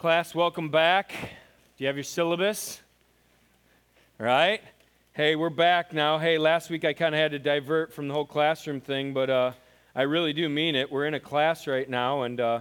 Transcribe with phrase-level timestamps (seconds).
[0.00, 1.10] Class, welcome back.
[1.10, 2.80] Do you have your syllabus?
[4.16, 4.62] Right?
[5.12, 6.16] Hey, we're back now.
[6.16, 9.28] Hey, last week I kind of had to divert from the whole classroom thing, but
[9.28, 9.52] uh,
[9.94, 10.90] I really do mean it.
[10.90, 12.60] We're in a class right now, and uh,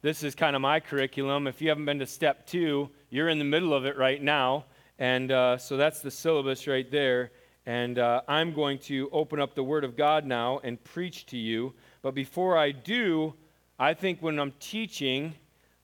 [0.00, 1.46] this is kind of my curriculum.
[1.46, 4.64] If you haven't been to step two, you're in the middle of it right now.
[4.98, 7.30] And uh, so that's the syllabus right there.
[7.64, 11.38] And uh, I'm going to open up the Word of God now and preach to
[11.38, 11.74] you.
[12.02, 13.34] But before I do,
[13.78, 15.36] I think when I'm teaching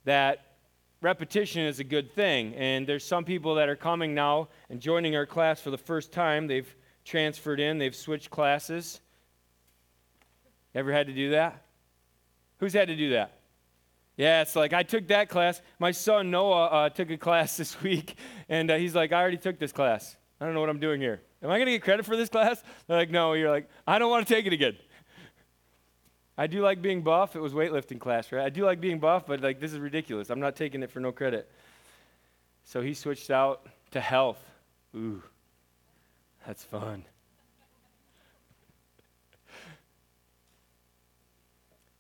[0.05, 0.48] that
[1.01, 2.55] repetition is a good thing.
[2.55, 6.13] And there's some people that are coming now and joining our class for the first
[6.13, 6.47] time.
[6.47, 6.73] They've
[7.05, 9.01] transferred in, they've switched classes.
[10.75, 11.65] Ever had to do that?
[12.59, 13.39] Who's had to do that?
[14.17, 15.63] Yeah, it's like I took that class.
[15.79, 18.17] My son Noah uh, took a class this week,
[18.49, 20.17] and uh, he's like, I already took this class.
[20.41, 21.23] I don't know what I'm doing here.
[21.43, 22.63] Am I going to get credit for this class?
[22.87, 23.33] They're like, no.
[23.33, 24.77] You're like, I don't want to take it again.
[26.41, 27.35] I do like being buff.
[27.35, 28.45] It was weightlifting class, right?
[28.45, 30.31] I do like being buff, but like this is ridiculous.
[30.31, 31.51] I'm not taking it for no credit.
[32.65, 34.39] So he switched out to health.
[34.95, 35.21] Ooh,
[36.47, 37.05] that's fun.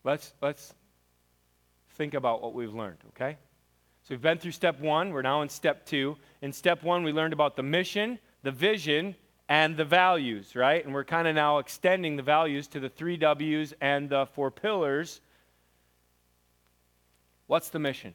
[0.04, 0.72] let's let's
[1.96, 3.36] think about what we've learned, okay?
[4.04, 5.12] So we've been through step one.
[5.12, 6.16] We're now in step two.
[6.42, 9.16] In step one, we learned about the mission, the vision,
[9.48, 10.84] and the values, right?
[10.84, 14.50] And we're kind of now extending the values to the three W's and the four
[14.50, 15.20] pillars.
[17.46, 18.14] What's the mission?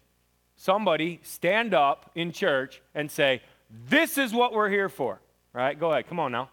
[0.56, 3.42] Somebody stand up in church and say,
[3.90, 5.20] This is what we're here for,
[5.54, 5.80] right?
[5.80, 6.50] Go ahead, come on now.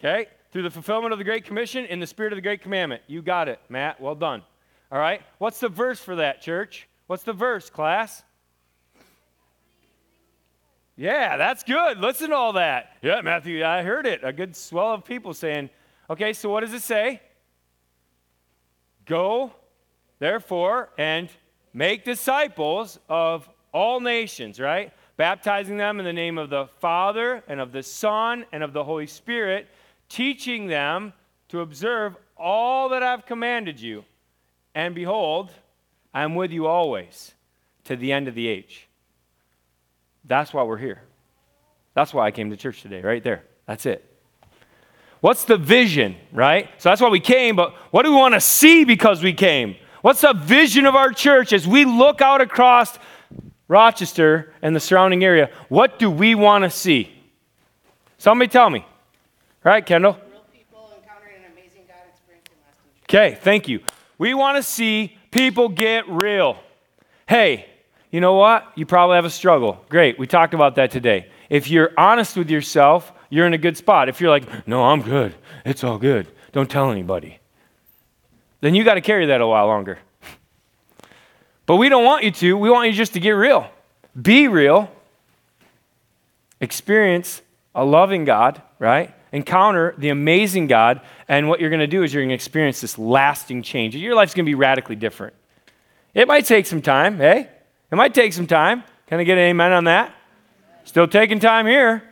[0.00, 0.26] Okay?
[0.50, 3.02] Through the fulfillment of the Great Commission in the spirit of the Great Commandment.
[3.06, 4.00] You got it, Matt.
[4.00, 4.42] Well done.
[4.90, 5.22] All right?
[5.38, 6.88] What's the verse for that, church?
[7.06, 8.24] What's the verse, class?
[10.96, 11.98] Yeah, that's good.
[11.98, 12.96] Listen to all that.
[13.02, 14.20] Yeah, Matthew, I heard it.
[14.22, 15.70] A good swell of people saying,
[16.10, 17.20] okay, so what does it say?
[19.06, 19.52] Go,
[20.18, 21.30] therefore, and
[21.72, 24.92] make disciples of all nations, right?
[25.16, 28.84] Baptizing them in the name of the Father and of the Son and of the
[28.84, 29.68] Holy Spirit,
[30.08, 31.12] teaching them
[31.48, 34.04] to observe all that I've commanded you.
[34.74, 35.50] And behold,
[36.12, 37.34] I am with you always
[37.84, 38.88] to the end of the age.
[40.24, 41.02] That's why we're here.
[41.94, 43.44] That's why I came to church today, right there.
[43.66, 44.08] That's it.
[45.20, 46.68] What's the vision, right?
[46.78, 49.76] So that's why we came, but what do we want to see because we came?
[50.00, 52.98] What's the vision of our church as we look out across
[53.68, 55.50] Rochester and the surrounding area?
[55.68, 57.10] What do we want to see?
[58.18, 58.84] Somebody tell me.
[59.62, 60.18] Right, Kendall?
[63.04, 63.80] Okay, thank you.
[64.18, 66.58] We want to see people get real.
[67.28, 67.66] Hey,
[68.12, 68.70] you know what?
[68.76, 69.84] You probably have a struggle.
[69.88, 70.18] Great.
[70.18, 71.26] We talked about that today.
[71.50, 74.10] If you're honest with yourself, you're in a good spot.
[74.10, 75.34] If you're like, no, I'm good,
[75.64, 77.38] it's all good, don't tell anybody,
[78.60, 79.98] then you got to carry that a while longer.
[81.64, 82.56] But we don't want you to.
[82.56, 83.70] We want you just to get real.
[84.20, 84.90] Be real.
[86.60, 87.40] Experience
[87.72, 89.14] a loving God, right?
[89.30, 91.00] Encounter the amazing God.
[91.28, 93.94] And what you're going to do is you're going to experience this lasting change.
[93.94, 95.34] Your life's going to be radically different.
[96.14, 97.48] It might take some time, hey?
[97.92, 98.84] It might take some time.
[99.06, 100.14] Can I get an amen on that?
[100.84, 102.02] Still taking time here.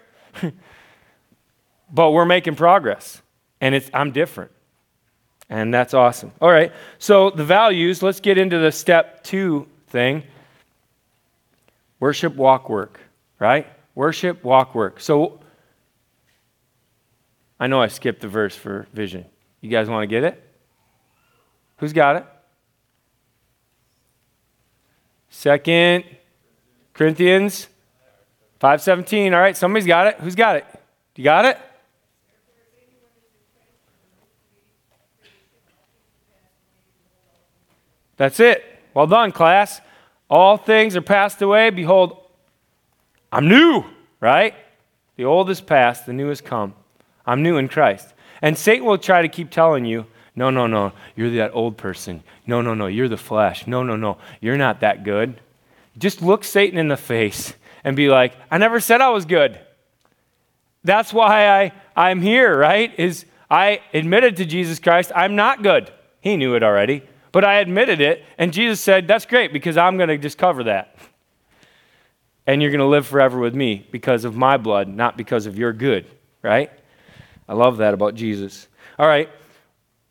[1.90, 3.22] but we're making progress.
[3.62, 4.50] And it's I'm different.
[5.48, 6.32] And that's awesome.
[6.40, 6.70] All right.
[6.98, 10.22] So the values, let's get into the step 2 thing.
[11.98, 13.00] Worship, walk, work,
[13.38, 13.66] right?
[13.94, 15.00] Worship, walk, work.
[15.00, 15.40] So
[17.58, 19.24] I know I skipped the verse for vision.
[19.62, 20.42] You guys want to get it?
[21.78, 22.26] Who's got it?
[25.30, 26.04] Second
[26.92, 27.68] Corinthians
[28.60, 29.32] 5:17.
[29.32, 30.16] All right, somebody's got it.
[30.20, 30.66] Who's got it?
[31.16, 31.58] You got it?
[38.16, 38.62] That's it.
[38.92, 39.80] Well done, class.
[40.28, 41.70] All things are passed away.
[41.70, 42.18] Behold,
[43.32, 43.84] I'm new,
[44.20, 44.54] right?
[45.16, 46.74] The old is past, the new has come.
[47.24, 48.12] I'm new in Christ.
[48.42, 52.22] And Satan will try to keep telling you, no, no, no, you're that old person.
[52.46, 53.66] No, no, no, you're the flesh.
[53.66, 55.40] No, no, no, you're not that good.
[55.98, 57.54] Just look Satan in the face
[57.84, 59.58] and be like, I never said I was good.
[60.84, 62.92] That's why I, I'm here, right?
[62.98, 65.90] Is I admitted to Jesus Christ, I'm not good.
[66.20, 69.96] He knew it already, but I admitted it, and Jesus said, That's great because I'm
[69.96, 70.96] going to just cover that.
[72.46, 75.58] And you're going to live forever with me because of my blood, not because of
[75.58, 76.06] your good,
[76.42, 76.70] right?
[77.48, 78.66] I love that about Jesus.
[78.98, 79.28] All right,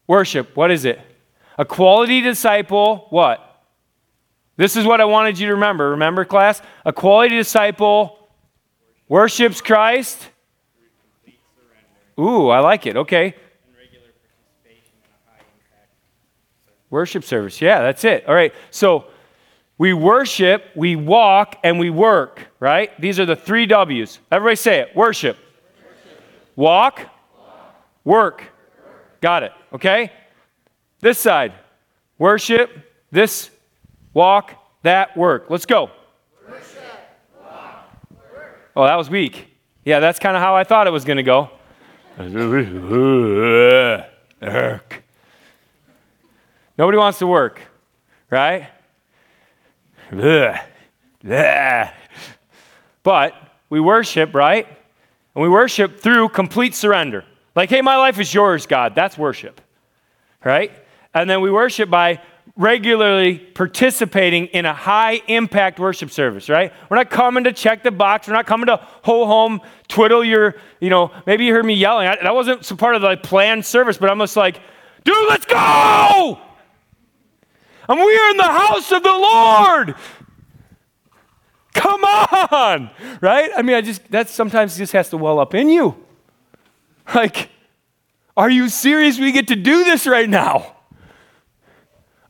[0.09, 0.99] Worship, what is it?
[1.59, 3.63] A quality disciple, what?
[4.57, 5.91] This is what I wanted you to remember.
[5.91, 6.63] Remember, class?
[6.83, 8.17] A quality disciple
[9.07, 10.27] worships Christ.
[12.19, 12.97] Ooh, I like it.
[12.97, 13.35] Okay.
[16.89, 17.61] Worship service.
[17.61, 18.27] Yeah, that's it.
[18.27, 18.51] All right.
[18.71, 19.05] So
[19.77, 22.99] we worship, we walk, and we work, right?
[22.99, 24.17] These are the three W's.
[24.31, 25.37] Everybody say it worship.
[26.55, 26.99] Walk,
[28.03, 28.43] work.
[29.21, 30.11] Got it, okay?
[30.99, 31.53] This side
[32.17, 32.71] worship,
[33.11, 33.49] this
[34.13, 35.45] walk, that work.
[35.49, 35.89] Let's go.
[36.47, 36.83] Worship,
[37.41, 38.71] walk, work.
[38.75, 39.47] oh, that was weak.
[39.85, 41.49] Yeah, that's kind of how I thought it was going to go.
[46.77, 47.61] Nobody wants to work,
[48.29, 48.69] right?
[53.03, 53.33] But
[53.69, 54.67] we worship, right?
[55.35, 57.23] And we worship through complete surrender.
[57.59, 58.95] Like, hey, my life is yours, God.
[58.95, 59.59] That's worship,
[60.45, 60.71] right?
[61.13, 62.21] And then we worship by
[62.55, 66.71] regularly participating in a high impact worship service, right?
[66.89, 68.29] We're not coming to check the box.
[68.29, 69.59] We're not coming to ho home,
[69.89, 72.07] twiddle your, you know, maybe you heard me yelling.
[72.07, 74.61] I, that wasn't part of the planned service, but I'm just like,
[75.03, 76.39] dude, let's go!
[77.89, 79.95] And we are in the house of the Lord.
[81.73, 82.89] Come on,
[83.19, 83.51] right?
[83.53, 86.05] I mean, I just, that sometimes just has to well up in you.
[87.15, 87.49] Like,
[88.37, 89.19] are you serious?
[89.19, 90.75] We get to do this right now.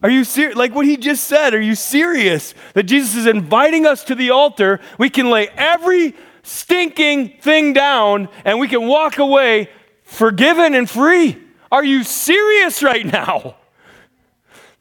[0.01, 0.55] Are you serious?
[0.55, 4.29] Like what he just said, are you serious that Jesus is inviting us to the
[4.29, 4.79] altar?
[4.97, 9.69] We can lay every stinking thing down and we can walk away
[10.03, 11.37] forgiven and free.
[11.71, 13.57] Are you serious right now?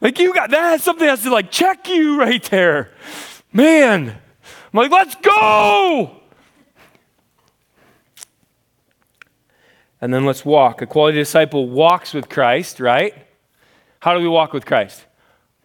[0.00, 2.92] Like you got that something has to like check you right there.
[3.52, 4.10] Man.
[4.10, 6.17] I'm like, let's go.
[10.00, 10.82] And then let's walk.
[10.82, 13.14] A quality disciple walks with Christ, right?
[14.00, 15.04] How do we walk with Christ?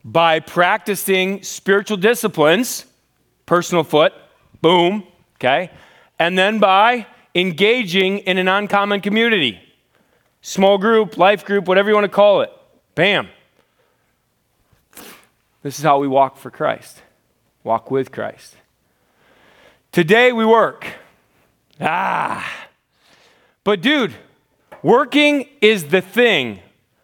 [0.04, 2.86] by practicing spiritual disciplines,
[3.46, 4.14] personal foot,
[4.62, 5.72] boom, okay?
[6.20, 9.62] And then by engaging in an uncommon community,
[10.42, 12.52] small group, life group, whatever you want to call it.
[12.96, 13.30] Bam.
[15.62, 17.02] This is how we walk for Christ,
[17.64, 18.58] walk with Christ.
[19.92, 20.86] Today we work.
[21.80, 22.63] Ah.
[23.64, 24.14] But, dude,
[24.82, 26.60] working is the thing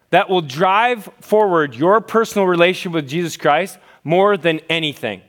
[0.09, 5.21] that will drive forward your personal relationship with Jesus Christ more than anything.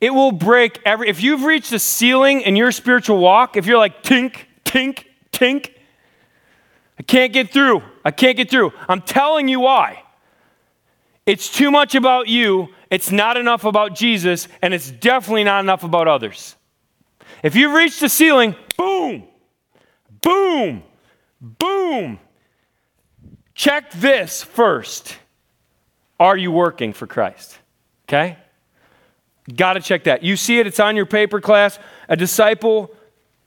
[0.00, 3.78] It will break every, if you've reached a ceiling in your spiritual walk, if you're
[3.78, 5.70] like, tink, tink, tink,
[6.98, 8.72] I can't get through, I can't get through.
[8.88, 10.02] I'm telling you why.
[11.26, 15.84] It's too much about you, it's not enough about Jesus, and it's definitely not enough
[15.84, 16.54] about others.
[17.42, 19.24] If you've reached the ceiling, boom,
[20.24, 20.82] boom,
[21.40, 22.18] boom,
[23.54, 25.16] Check this first.
[26.18, 27.58] Are you working for Christ?
[28.08, 28.36] Okay?
[29.54, 30.22] Got to check that.
[30.22, 31.78] You see it, it's on your paper class.
[32.08, 32.90] A disciple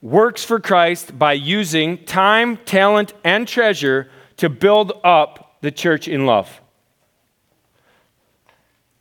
[0.00, 6.24] works for Christ by using time, talent, and treasure to build up the church in
[6.24, 6.60] love.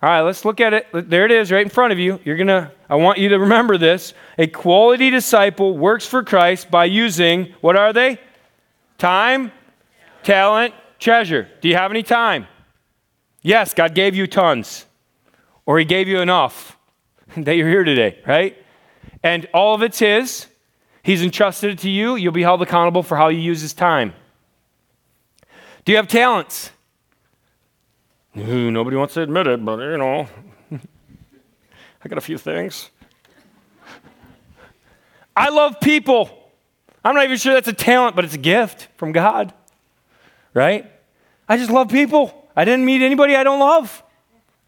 [0.01, 0.87] All right, let's look at it.
[0.93, 2.19] There it is right in front of you.
[2.23, 4.13] You're going to I want you to remember this.
[4.37, 8.19] A quality disciple works for Christ by using what are they?
[8.97, 9.51] Time,
[10.23, 11.49] talent, treasure.
[11.61, 12.47] Do you have any time?
[13.41, 14.85] Yes, God gave you tons,
[15.65, 16.77] or He gave you enough
[17.37, 18.57] that you're here today, right?
[19.23, 20.47] And all of it's His.
[21.03, 22.15] He's entrusted it to you.
[22.15, 24.13] You'll be held accountable for how you use His time.
[25.85, 26.71] Do you have talents?
[28.37, 30.27] Ooh, nobody wants to admit it, but you know,
[30.71, 32.91] I got a few things.
[35.35, 36.29] I love people.
[37.03, 39.53] I'm not even sure that's a talent, but it's a gift from God
[40.57, 40.91] right?
[41.47, 42.49] I just love people.
[42.55, 44.03] I didn't meet anybody I don't love.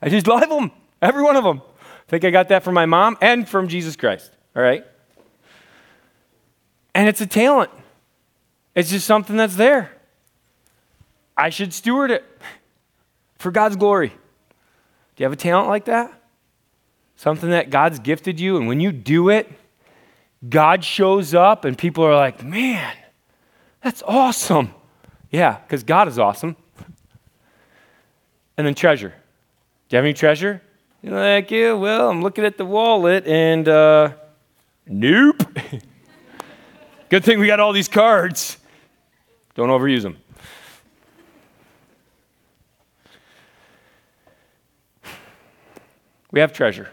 [0.01, 1.63] I just love them, every one of them.
[1.81, 4.85] I think I got that from my mom and from Jesus Christ, all right?
[6.93, 7.71] And it's a talent,
[8.75, 9.91] it's just something that's there.
[11.35, 12.23] I should steward it
[13.39, 14.09] for God's glory.
[14.09, 14.15] Do
[15.17, 16.13] you have a talent like that?
[17.15, 19.51] Something that God's gifted you, and when you do it,
[20.47, 22.95] God shows up, and people are like, man,
[23.83, 24.73] that's awesome.
[25.31, 26.55] Yeah, because God is awesome.
[28.57, 29.09] And then treasure.
[29.09, 30.61] Do you have any treasure?
[31.01, 34.11] You're like, yeah, well, I'm looking at the wallet and uh,
[34.85, 35.43] nope.
[37.09, 38.57] Good thing we got all these cards.
[39.55, 40.17] Don't overuse them.
[46.31, 46.89] We have treasure.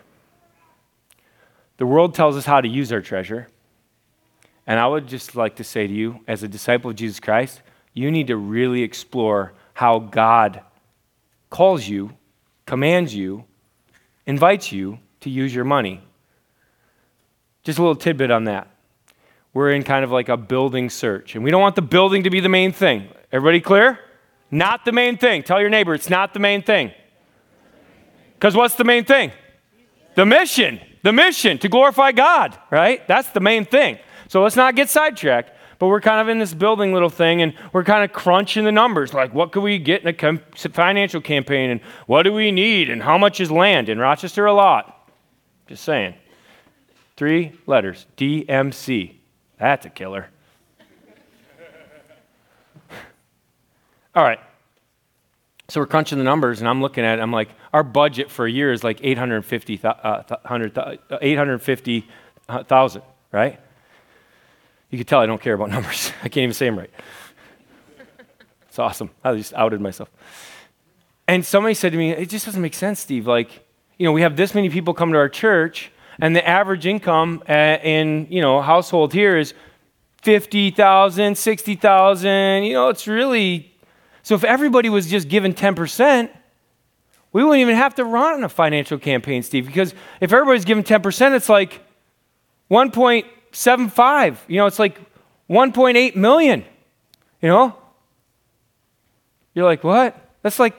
[1.77, 3.49] The world tells us how to use our treasure.
[4.67, 7.63] And I would just like to say to you, as a disciple of Jesus Christ,
[7.93, 10.63] you need to really explore how God
[11.51, 12.13] calls you,
[12.65, 13.45] commands you,
[14.27, 16.03] invites you to use your money.
[17.63, 18.69] Just a little tidbit on that.
[19.53, 22.31] We're in kind of like a building search, and we don't want the building to
[22.31, 23.09] be the main thing.
[23.33, 23.99] Everybody clear?
[24.51, 25.43] Not the main thing.
[25.43, 26.93] Tell your neighbor it's not the main thing.
[28.37, 29.33] Because what's the main thing?
[30.15, 33.07] The mission, the mission to glorify God, right?
[33.09, 33.99] That's the main thing.
[34.29, 35.53] So let's not get sidetracked.
[35.79, 38.73] But we're kind of in this building little thing and we're kind of crunching the
[38.73, 39.13] numbers.
[39.13, 41.71] Like, what could we get in a com- financial campaign?
[41.71, 42.89] And what do we need?
[42.89, 43.91] And how much is land?
[43.91, 45.11] In Rochester, a lot.
[45.67, 46.15] Just saying.
[47.17, 49.17] Three letters DMC.
[49.59, 50.29] That's a killer.
[54.15, 54.41] All right.
[55.69, 57.23] So we're crunching the numbers, and I'm looking at it.
[57.23, 63.59] I'm like, our budget for a year is like 850,000, uh, 850,000, right?
[64.91, 66.13] You can tell I don't care about numbers.
[66.23, 66.91] I can't even say them right.
[68.69, 69.11] It's awesome.
[69.25, 70.09] I just outed myself.
[71.27, 73.27] And somebody said to me, It just doesn't make sense, Steve.
[73.27, 73.67] Like,
[73.99, 77.43] you know, we have this many people come to our church, and the average income
[77.49, 79.53] uh, in, you know, household here is
[80.23, 82.65] 50,000, 60,000.
[82.65, 83.76] You know, it's really.
[84.27, 86.29] So if everybody was just given 10%,
[87.33, 91.37] we wouldn't even have to run a financial campaign, Steve, because if everybody's given 10%,
[91.37, 91.81] it's like
[92.69, 94.99] 1.75, You know, it's like
[95.49, 96.65] 1.8 million.
[97.41, 97.77] You know?
[99.55, 100.19] You're like, what?
[100.43, 100.75] That's like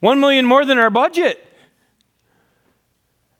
[0.00, 1.46] 1 million more than our budget.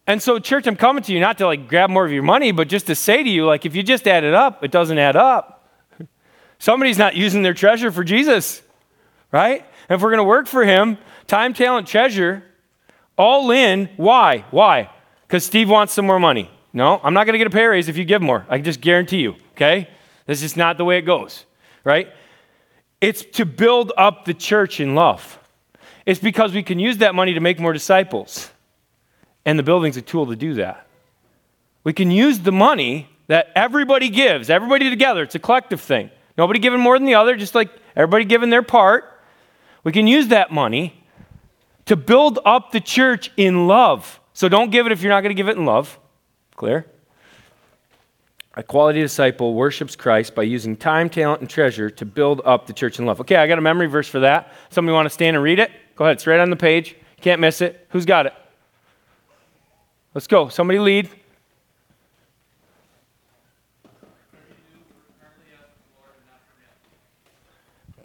[0.07, 2.53] And so, church, I'm coming to you not to like grab more of your money,
[2.53, 4.99] but just to say to you, like, if you just add it up, it doesn't
[4.99, 5.67] add up.
[6.59, 8.61] Somebody's not using their treasure for Jesus,
[9.35, 9.67] right?
[9.89, 12.45] And if we're going to work for Him, time, talent, treasure,
[13.19, 14.45] all in, why?
[14.53, 14.89] Why?
[15.27, 16.49] Because Steve wants some more money.
[16.73, 18.47] No, I'm not going to get a pay raise if you give more.
[18.49, 19.89] I can just guarantee you, okay?
[20.27, 21.47] This is not the way it goes,
[21.83, 22.13] right?
[23.01, 25.41] It's to build up the church in love.
[26.07, 28.51] It's because we can use that money to make more disciples.
[29.45, 30.87] And the building's a tool to do that.
[31.83, 35.25] We can use the money that everybody gives, everybody together.
[35.25, 36.11] It's a collective thing.
[36.39, 39.14] Nobody giving more than the other, just like everybody giving their part.
[39.85, 41.05] We can use that money
[41.85, 44.21] to build up the church in love.
[44.33, 45.99] So don't give it if you're not going to give it in love.
[46.57, 46.87] Clear?
[48.55, 52.73] A quality disciple worships Christ by using time, talent, and treasure to build up the
[52.73, 53.21] church in love.
[53.21, 54.53] Okay, I got a memory verse for that.
[54.71, 55.71] Somebody want to stand and read it?
[55.97, 56.97] Go ahead, it's right on the page.
[57.21, 57.87] Can't miss it.
[57.91, 58.35] Who's got it?
[60.15, 60.49] Let's go.
[60.49, 61.11] Somebody lead.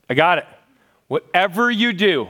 [0.10, 0.46] I got it.
[1.10, 2.30] Whatever you do,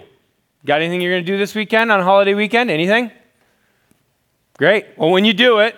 [0.65, 2.71] got anything you're going to do this weekend on holiday weekend?
[2.71, 3.11] Anything?
[4.57, 4.87] Great.
[4.97, 5.75] Well, when you do it,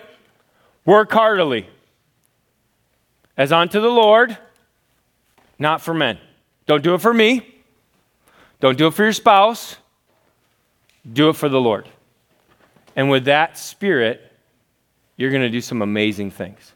[0.84, 1.68] Work heartily
[3.36, 4.36] as unto the Lord,
[5.58, 6.18] not for men.
[6.66, 7.54] Don't do it for me.
[8.60, 9.76] Don't do it for your spouse.
[11.10, 11.88] Do it for the Lord.
[12.94, 14.32] And with that spirit,
[15.16, 16.71] you're going to do some amazing things.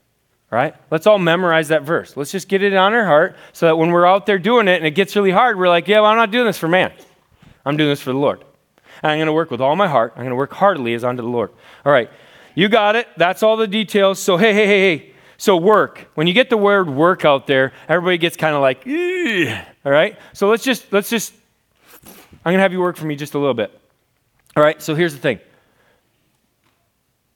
[0.57, 0.75] Right?
[0.91, 2.17] Let's all memorize that verse.
[2.17, 4.77] Let's just get it on our heart so that when we're out there doing it
[4.79, 6.95] and it gets really hard, we're like, yeah, well, I'm not doing this for man.
[7.67, 8.43] I'm doing this for the Lord.
[9.03, 10.15] And I'm going to work with all my heart.
[10.17, 11.51] I'm going to work heartily as unto the Lord.
[11.85, 12.09] All right.
[12.55, 13.07] You got it.
[13.19, 14.19] That's all the details.
[14.19, 15.13] So, hey, hey, hey, hey.
[15.37, 16.09] So, work.
[16.15, 18.87] When you get the word work out there, everybody gets kind of like,
[19.85, 20.17] all right?
[20.33, 21.35] So, let's just, let's just,
[22.03, 23.79] I'm going to have you work for me just a little bit.
[24.57, 24.81] All right?
[24.81, 25.39] So, here's the thing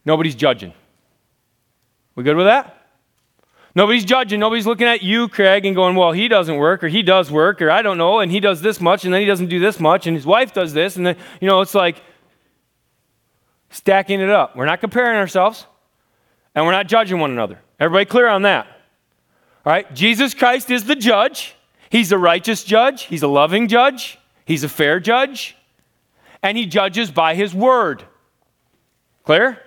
[0.07, 0.73] nobody's judging.
[2.15, 2.80] We good with that?
[3.75, 4.41] Nobody's judging.
[4.41, 7.63] Nobody's looking at you, Craig, and going, well, he doesn't work, or he does work,
[7.63, 9.79] or I don't know, and he does this much, and then he doesn't do this
[9.79, 12.03] much, and his wife does this, and then, you know, it's like,
[13.71, 14.57] stacking it up.
[14.57, 15.67] We're not comparing ourselves
[16.55, 17.61] and we're not judging one another.
[17.79, 18.67] Everybody clear on that?
[19.65, 19.93] All right?
[19.95, 21.55] Jesus Christ is the judge.
[21.89, 25.57] He's a righteous judge, He's a loving judge, He's a fair judge,
[26.41, 28.05] and He judges by His word.
[29.25, 29.61] Clear?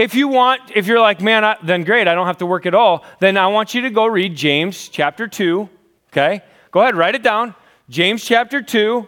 [0.00, 2.64] If you want, if you're like, man, I, then great, I don't have to work
[2.64, 5.68] at all, then I want you to go read James chapter 2.
[6.10, 6.40] Okay?
[6.70, 7.54] Go ahead, write it down.
[7.90, 9.06] James chapter 2,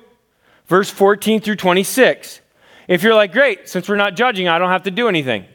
[0.66, 2.42] verse 14 through 26.
[2.88, 5.46] If you're like, great, since we're not judging, I don't have to do anything.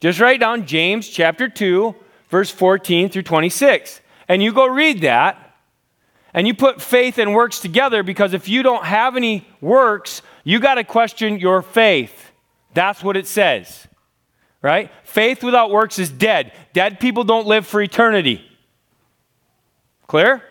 [0.00, 1.94] Just write down James chapter 2,
[2.28, 4.00] verse 14 through 26.
[4.26, 5.54] And you go read that,
[6.34, 10.58] and you put faith and works together because if you don't have any works, you
[10.58, 12.32] got to question your faith.
[12.74, 13.86] That's what it says,
[14.62, 14.90] right?
[15.04, 16.52] Faith without works is dead.
[16.72, 18.44] Dead people don't live for eternity.
[20.06, 20.42] Clear?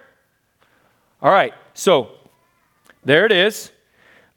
[1.21, 2.11] All right, so
[3.03, 3.71] there it is.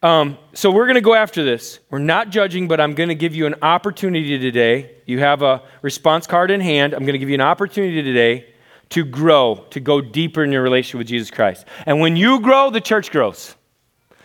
[0.03, 1.79] Um, so we're going to go after this.
[1.91, 4.97] We're not judging, but I'm going to give you an opportunity today.
[5.07, 6.93] You have a response card in hand.
[6.93, 8.53] I'm going to give you an opportunity today
[8.91, 11.67] to grow, to go deeper in your relationship with Jesus Christ.
[11.87, 13.55] And when you grow, the church grows.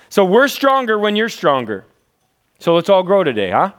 [0.09, 1.85] So we're stronger when you're stronger.
[2.59, 3.71] So let's all grow today, huh?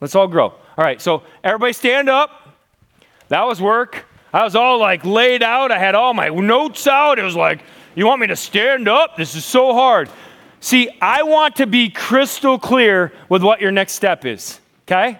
[0.00, 0.54] Let's all grow.
[0.78, 2.58] All right, so everybody stand up.
[3.28, 4.04] That was work.
[4.32, 5.72] I was all like laid out.
[5.72, 7.18] I had all my notes out.
[7.18, 7.62] It was like,
[7.94, 9.16] you want me to stand up?
[9.16, 10.10] This is so hard.
[10.60, 15.18] See, I want to be crystal clear with what your next step is, okay?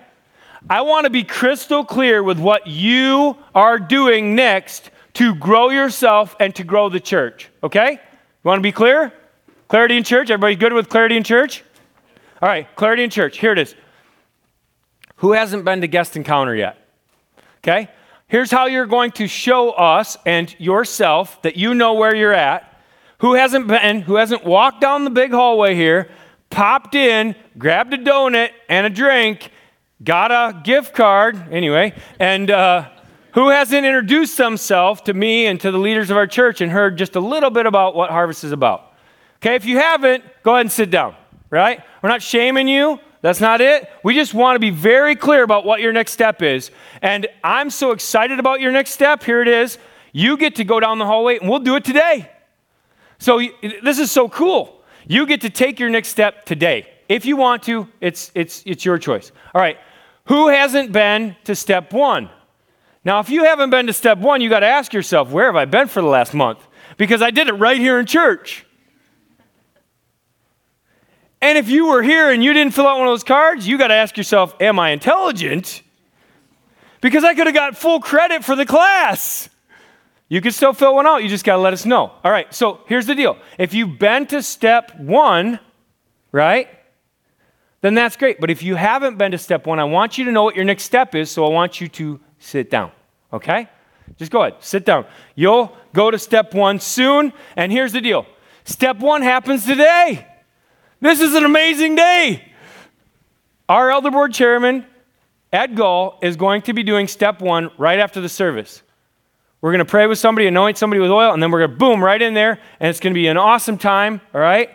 [0.69, 6.37] I want to be crystal clear with what you are doing next to grow yourself
[6.41, 7.49] and to grow the church.
[7.63, 7.93] Okay?
[7.93, 7.99] You
[8.43, 9.13] want to be clear?
[9.69, 10.31] Clarity in church?
[10.31, 11.65] Everybody good with clarity in church?
[12.43, 13.39] All right, clarity in church.
[13.39, 13.75] Here it is.
[15.17, 16.79] Who hasn't been to guest encounter yet?
[17.59, 17.89] Okay?
[18.29, 22.73] Here's how you're going to show us and yourself that you know where you're at.
[23.19, 26.11] Who hasn't been, who hasn't walked down the big hallway here,
[26.51, 29.51] popped in, grabbed a donut and a drink,
[30.03, 32.91] got a gift card, anyway, and uh,
[33.33, 36.99] who hasn't introduced themselves to me and to the leaders of our church and heard
[36.99, 38.93] just a little bit about what Harvest is about?
[39.37, 41.15] Okay, if you haven't, go ahead and sit down,
[41.49, 41.81] right?
[42.03, 42.99] We're not shaming you.
[43.27, 43.91] That's not it.
[44.05, 46.71] We just want to be very clear about what your next step is.
[47.03, 49.25] And I'm so excited about your next step.
[49.25, 49.79] Here it is.
[50.13, 52.31] You get to go down the hallway, and we'll do it today.
[53.19, 53.43] So
[53.83, 54.81] this is so cool.
[55.09, 56.87] You get to take your next step today.
[57.09, 59.33] If you want to, it's, it's, it's your choice.
[59.53, 59.79] All right.
[60.27, 62.31] Who hasn't been to step one?
[63.05, 65.57] Now, if you haven't been to step one, you got to ask yourself, where have
[65.57, 66.65] I been for the last month?
[66.97, 68.66] Because I did it right here in church.
[71.47, 73.79] And if you were here and you didn't fill out one of those cards, you
[73.79, 75.81] got to ask yourself, am I intelligent?
[77.01, 79.49] Because I could have got full credit for the class.
[80.29, 82.11] You can still fill one out, you just got to let us know.
[82.25, 83.39] All right, so here's the deal.
[83.61, 85.61] If you've been to step one,
[86.33, 86.69] right,
[87.81, 88.41] then that's great.
[88.41, 90.65] But if you haven't been to step one, I want you to know what your
[90.65, 92.91] next step is, so I want you to sit down,
[93.33, 93.69] okay?
[94.17, 95.07] Just go ahead, sit down.
[95.37, 98.27] You'll go to step one soon, and here's the deal
[98.65, 100.27] step one happens today.
[101.07, 102.53] This is an amazing day.
[103.69, 104.85] Our elder board chairman,
[105.53, 108.83] Ed Gull, is going to be doing step one right after the service.
[109.61, 111.77] We're going to pray with somebody, anoint somebody with oil, and then we're going to
[111.77, 114.69] boom right in there, and it's going to be an awesome time, all right?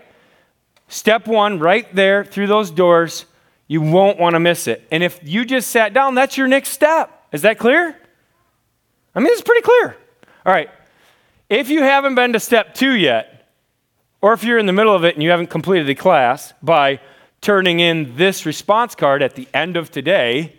[0.88, 3.25] Step one, right there through those doors.
[3.67, 4.88] You won't want to miss it.
[4.89, 7.25] And if you just sat down, that's your next step.
[7.33, 7.93] Is that clear?
[9.13, 9.98] I mean, it's pretty clear.
[10.46, 10.70] All right.
[11.50, 13.40] If you haven't been to step two yet,
[14.22, 17.00] or if you're in the middle of it and you haven't completed the class by
[17.42, 20.53] turning in this response card at the end of today,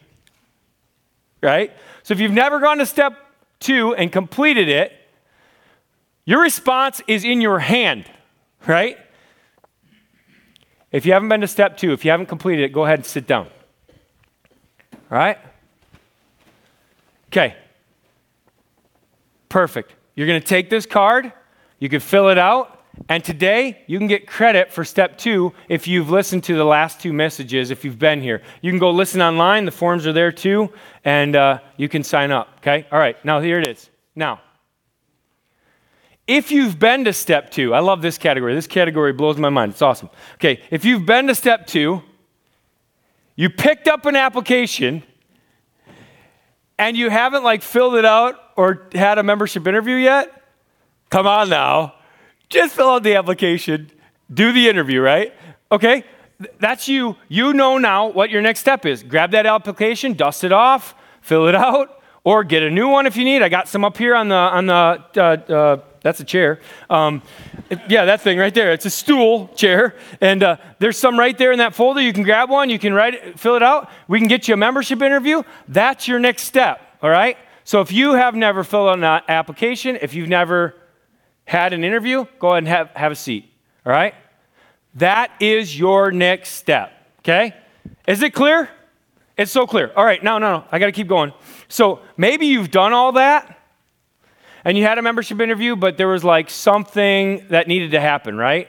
[1.40, 1.72] right?
[2.02, 3.16] So if you've never gone to step
[3.60, 4.92] two and completed it,
[6.24, 8.04] your response is in your hand,
[8.66, 8.98] right?
[10.90, 13.06] If you haven't been to step two, if you haven't completed it, go ahead and
[13.06, 13.48] sit down.
[15.10, 15.38] All right?
[17.28, 17.56] Okay.
[19.48, 19.94] Perfect.
[20.14, 21.32] You're going to take this card,
[21.78, 25.86] you can fill it out, and today, you can get credit for step two if
[25.86, 28.42] you've listened to the last two messages, if you've been here.
[28.60, 30.70] You can go listen online, the forms are there too,
[31.04, 32.86] and uh, you can sign up, okay?
[32.92, 33.88] All right, now here it is.
[34.14, 34.40] Now,
[36.26, 38.54] if you've been to step two, I love this category.
[38.54, 39.72] This category blows my mind.
[39.72, 40.10] It's awesome.
[40.34, 42.02] Okay, if you've been to step two,
[43.36, 45.02] you picked up an application
[46.78, 50.42] and you haven't like filled it out or had a membership interview yet,
[51.08, 51.94] come on now
[52.52, 53.90] just fill out the application,
[54.32, 55.32] do the interview, right?
[55.70, 56.04] Okay,
[56.60, 57.16] that's you.
[57.28, 59.02] You know now what your next step is.
[59.02, 63.16] Grab that application, dust it off, fill it out, or get a new one if
[63.16, 63.42] you need.
[63.42, 64.74] I got some up here on the on the.
[65.16, 66.60] Uh, uh, that's a chair.
[66.90, 67.22] Um,
[67.88, 68.72] yeah, that thing right there.
[68.72, 72.00] It's a stool chair, and uh, there's some right there in that folder.
[72.00, 72.70] You can grab one.
[72.70, 73.88] You can write it, fill it out.
[74.08, 75.42] We can get you a membership interview.
[75.68, 76.80] That's your next step.
[77.02, 77.38] All right.
[77.64, 80.74] So if you have never filled out an application, if you've never
[81.44, 83.50] had an interview, go ahead and have, have a seat.
[83.84, 84.14] All right?
[84.94, 86.92] That is your next step.
[87.20, 87.54] Okay?
[88.06, 88.68] Is it clear?
[89.36, 89.90] It's so clear.
[89.96, 90.64] All right, no, no, no.
[90.70, 91.32] I got to keep going.
[91.68, 93.58] So maybe you've done all that
[94.64, 98.36] and you had a membership interview, but there was like something that needed to happen,
[98.36, 98.68] right?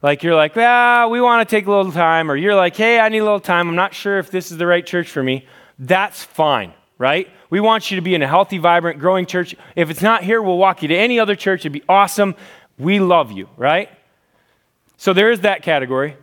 [0.00, 3.00] Like you're like, ah, we want to take a little time, or you're like, hey,
[3.00, 3.68] I need a little time.
[3.68, 5.46] I'm not sure if this is the right church for me.
[5.78, 7.30] That's fine, right?
[7.48, 9.54] We want you to be in a healthy, vibrant, growing church.
[9.76, 11.60] If it's not here, we'll walk you to any other church.
[11.60, 12.34] It'd be awesome.
[12.78, 13.88] We love you, right?
[14.96, 16.16] So there is that category.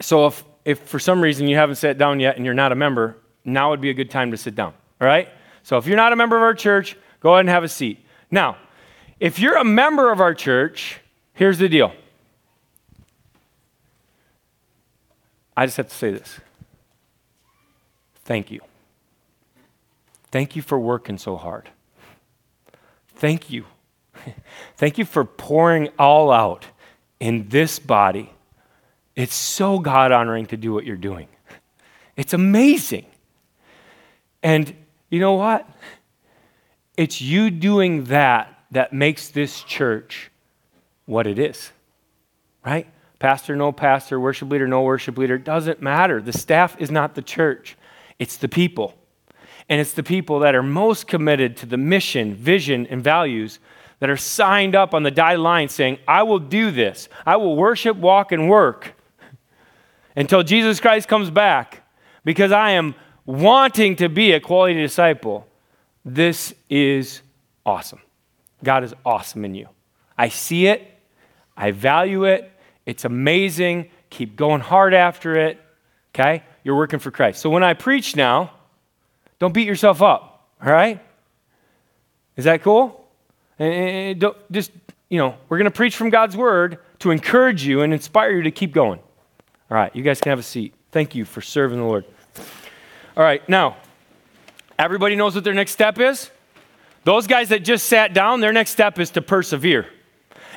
[0.00, 2.74] So if, if for some reason you haven't sat down yet and you're not a
[2.74, 5.28] member, now would be a good time to sit down, all right?
[5.62, 8.04] So if you're not a member of our church, go ahead and have a seat.
[8.30, 8.56] Now,
[9.20, 11.00] if you're a member of our church,
[11.32, 11.92] here's the deal.
[15.56, 16.40] I just have to say this.
[18.24, 18.60] Thank you.
[20.30, 21.70] Thank you for working so hard.
[23.16, 23.64] Thank you.
[24.76, 26.66] Thank you for pouring all out
[27.18, 28.32] in this body.
[29.16, 31.28] It's so God honoring to do what you're doing.
[32.16, 33.06] It's amazing.
[34.42, 34.74] And
[35.10, 35.68] you know what?
[36.96, 40.30] It's you doing that that makes this church
[41.06, 41.72] what it is,
[42.64, 42.86] right?
[43.18, 46.22] Pastor, no pastor, worship leader, no worship leader, doesn't matter.
[46.22, 47.76] The staff is not the church.
[48.18, 48.94] It's the people.
[49.70, 53.60] And it's the people that are most committed to the mission, vision, and values
[54.00, 57.08] that are signed up on the dotted line saying, I will do this.
[57.24, 58.94] I will worship, walk, and work
[60.16, 61.86] until Jesus Christ comes back
[62.24, 65.46] because I am wanting to be a quality disciple.
[66.04, 67.22] This is
[67.64, 68.00] awesome.
[68.64, 69.68] God is awesome in you.
[70.18, 70.86] I see it,
[71.56, 72.50] I value it,
[72.86, 73.90] it's amazing.
[74.10, 75.60] Keep going hard after it.
[76.12, 76.42] Okay?
[76.64, 77.40] You're working for Christ.
[77.40, 78.50] So when I preach now,
[79.40, 81.02] don't beat yourself up, all right?
[82.36, 83.04] Is that cool?
[83.58, 84.70] And don't, just,
[85.08, 88.42] you know, we're going to preach from God's word to encourage you and inspire you
[88.44, 89.00] to keep going.
[89.70, 90.74] All right, you guys can have a seat.
[90.92, 92.04] Thank you for serving the Lord.
[93.16, 93.76] All right, now,
[94.78, 96.30] everybody knows what their next step is?
[97.04, 99.86] Those guys that just sat down, their next step is to persevere,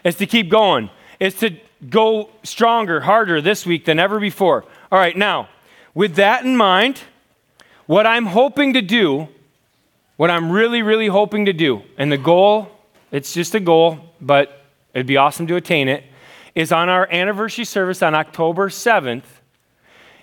[0.03, 1.57] it's to keep going, it's to
[1.89, 4.65] go stronger, harder this week than ever before.
[4.91, 5.49] All right, now,
[5.93, 6.99] with that in mind,
[7.85, 9.27] what I'm hoping to do,
[10.17, 12.69] what I'm really, really hoping to do, and the goal,
[13.11, 16.03] it's just a goal, but it'd be awesome to attain it,
[16.55, 19.23] is on our anniversary service on October 7th.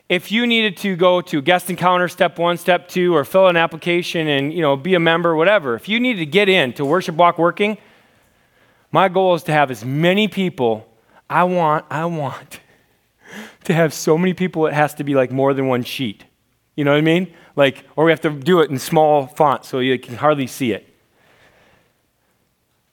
[0.09, 3.57] If you needed to go to guest encounter step one, step two, or fill an
[3.57, 6.85] application and you know be a member, whatever, if you needed to get in to
[6.85, 7.79] worship walk working,
[8.90, 10.88] my goal is to have as many people
[11.29, 12.59] I want, I want
[13.64, 16.25] to have so many people it has to be like more than one sheet.
[16.81, 17.35] You know what I mean?
[17.57, 20.73] Like, or we have to do it in small font so you can hardly see
[20.73, 20.88] it.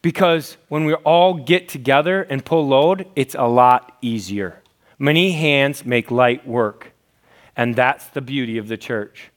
[0.02, 4.62] Because when we all get together and pull load, it's a lot easier.
[5.00, 6.92] Many hands make light work.
[7.56, 9.32] And that's the beauty of the church.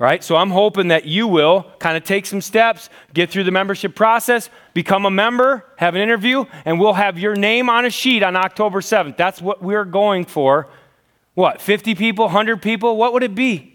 [0.00, 3.44] All right, so I'm hoping that you will kind of take some steps, get through
[3.44, 7.84] the membership process, become a member, have an interview, and we'll have your name on
[7.84, 9.16] a sheet on October 7th.
[9.16, 10.66] That's what we're going for.
[11.34, 12.96] What, 50 people, 100 people?
[12.96, 13.71] What would it be?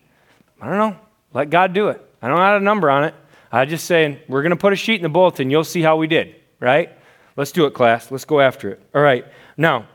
[0.61, 0.99] I don't know.
[1.33, 2.01] Let God do it.
[2.21, 3.13] I don't have a number on it.
[3.51, 5.49] I'm just saying, we're going to put a sheet in the bulletin.
[5.49, 6.91] You'll see how we did, right?
[7.35, 8.11] Let's do it, class.
[8.11, 8.81] Let's go after it.
[8.93, 9.25] All right.
[9.55, 9.87] Now,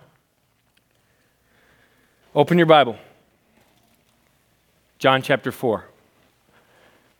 [2.35, 2.97] open your Bible.
[4.99, 5.85] John chapter 4.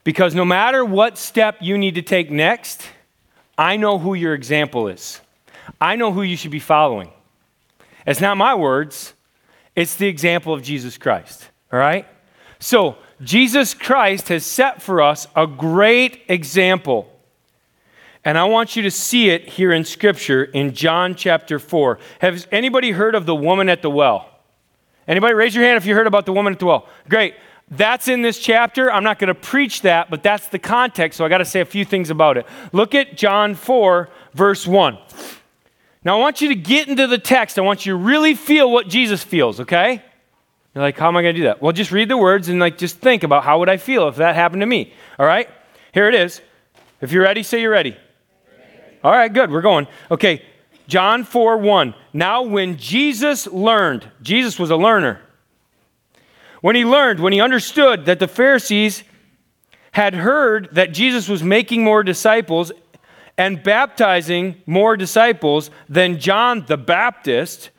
[0.05, 2.83] Because no matter what step you need to take next,
[3.59, 5.21] I know who your example is.
[5.81, 7.11] I know who you should be following.
[8.07, 9.15] It's not my words,
[9.77, 11.49] it's the example of Jesus Christ.
[11.73, 12.07] All right?
[12.59, 17.09] So, Jesus Christ has set for us a great example.
[18.25, 21.99] And I want you to see it here in Scripture in John chapter 4.
[22.21, 24.29] Has anybody heard of the woman at the well?
[25.09, 26.89] Anybody raise your hand if you heard about the woman at the well?
[27.09, 27.35] Great.
[27.71, 28.93] That's in this chapter.
[28.93, 31.61] I'm not going to preach that, but that's the context, so I got to say
[31.61, 32.47] a few things about it.
[32.73, 34.99] Look at John 4, verse 1.
[36.05, 37.59] Now, I want you to get into the text.
[37.59, 40.03] I want you to really feel what Jesus feels, okay?
[40.75, 41.61] You're like, how am I going to do that?
[41.61, 44.17] Well, just read the words and like just think about how would I feel if
[44.17, 44.93] that happened to me.
[45.19, 45.49] All right?
[45.93, 46.41] Here it is.
[47.01, 47.91] If you're ready, say you're ready.
[47.91, 48.97] ready.
[49.05, 49.51] All right, good.
[49.51, 49.87] We're going.
[50.11, 50.43] Okay.
[50.89, 51.95] John 4 1.
[52.13, 55.21] Now, when Jesus learned, Jesus was a learner.
[56.61, 59.03] When he learned, when he understood that the Pharisees
[59.93, 62.73] had heard that Jesus was making more disciples
[63.37, 67.71] and baptizing more disciples than John the Baptist,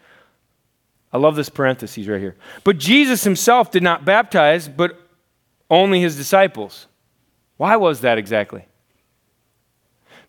[1.13, 2.35] I love this parenthesis right here.
[2.63, 4.99] But Jesus himself did not baptize, but
[5.69, 6.87] only his disciples.
[7.57, 8.65] Why was that exactly?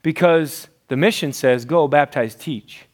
[0.03, 2.85] Because the mission says, go baptize, teach.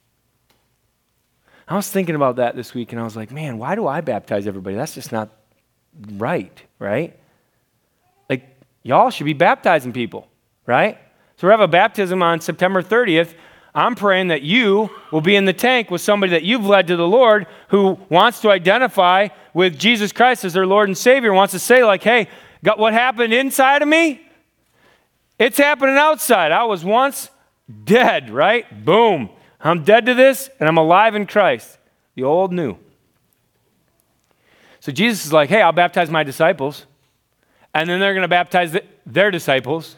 [1.66, 4.00] I was thinking about that this week and I was like, man, why do I
[4.00, 4.76] baptize everybody?
[4.76, 5.30] That's just not
[6.12, 7.18] right, right?
[8.28, 8.48] Like,
[8.82, 10.28] y'all should be baptizing people,
[10.66, 10.98] right?
[11.36, 13.34] So we have a baptism on September 30th.
[13.74, 16.96] I'm praying that you will be in the tank with somebody that you've led to
[16.96, 21.52] the Lord who wants to identify with Jesus Christ as their Lord and Savior, wants
[21.52, 22.28] to say, like, hey,
[22.64, 24.20] got what happened inside of me?
[25.38, 26.52] It's happening outside.
[26.52, 27.30] I was once
[27.84, 28.84] dead, right?
[28.84, 29.30] Boom.
[29.60, 31.78] I'm dead to this, and I'm alive in Christ.
[32.14, 32.76] The old new.
[34.80, 36.86] So Jesus is like, hey, I'll baptize my disciples.
[37.72, 39.94] And then they're going to baptize the, their disciples.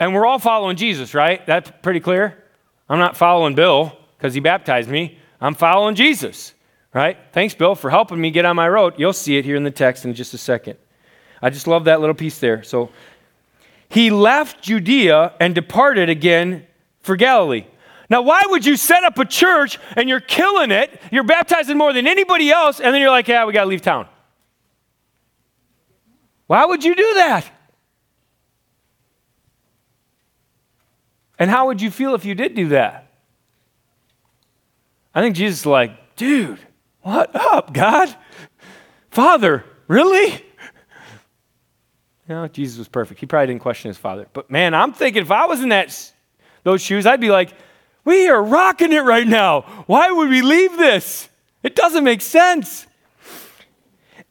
[0.00, 1.44] And we're all following Jesus, right?
[1.46, 2.41] That's pretty clear.
[2.88, 5.18] I'm not following Bill because he baptized me.
[5.40, 6.54] I'm following Jesus,
[6.94, 7.16] right?
[7.32, 8.94] Thanks, Bill, for helping me get on my road.
[8.96, 10.76] You'll see it here in the text in just a second.
[11.40, 12.62] I just love that little piece there.
[12.62, 12.90] So
[13.88, 16.66] he left Judea and departed again
[17.00, 17.66] for Galilee.
[18.08, 21.92] Now, why would you set up a church and you're killing it, you're baptizing more
[21.92, 24.06] than anybody else, and then you're like, yeah, we got to leave town?
[26.46, 27.50] Why would you do that?
[31.42, 33.08] And how would you feel if you did do that?
[35.12, 36.60] I think Jesus is like, dude,
[37.00, 38.14] what up, God?
[39.10, 40.34] Father, really?
[42.28, 43.18] You know, Jesus was perfect.
[43.18, 44.28] He probably didn't question his father.
[44.32, 46.12] But man, I'm thinking if I was in that,
[46.62, 47.52] those shoes, I'd be like,
[48.04, 49.62] we are rocking it right now.
[49.88, 51.28] Why would we leave this?
[51.64, 52.86] It doesn't make sense.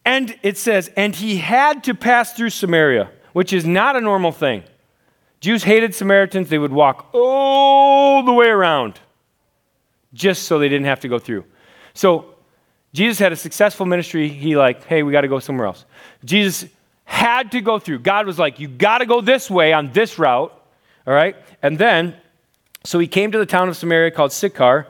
[0.06, 4.32] And it says, and he had to pass through Samaria, which is not a normal
[4.32, 4.64] thing.
[5.42, 6.50] Jews hated Samaritans.
[6.50, 9.00] They would walk all the way around
[10.14, 11.46] just so they didn't have to go through.
[11.94, 12.36] So
[12.94, 14.30] Jesus had a successful ministry.
[14.30, 15.86] He like, hey, we got to go somewhere else.
[16.24, 16.70] Jesus
[17.06, 18.00] had to go through.
[18.00, 20.54] God was like, you got to go this way on this route.
[21.08, 21.36] All right?
[21.62, 22.16] And then,
[22.84, 24.88] so he came to the town of Samaria called Sychar,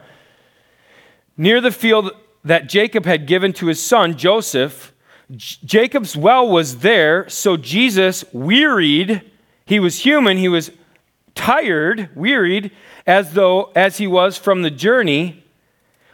[1.38, 2.12] near the field
[2.44, 4.92] that Jacob had given to his son Joseph.
[5.32, 9.31] J- Jacob's well was there, so Jesus, wearied,
[9.72, 10.70] he was human, he was
[11.34, 12.72] tired, wearied,
[13.08, 15.46] as though as he was from the journey,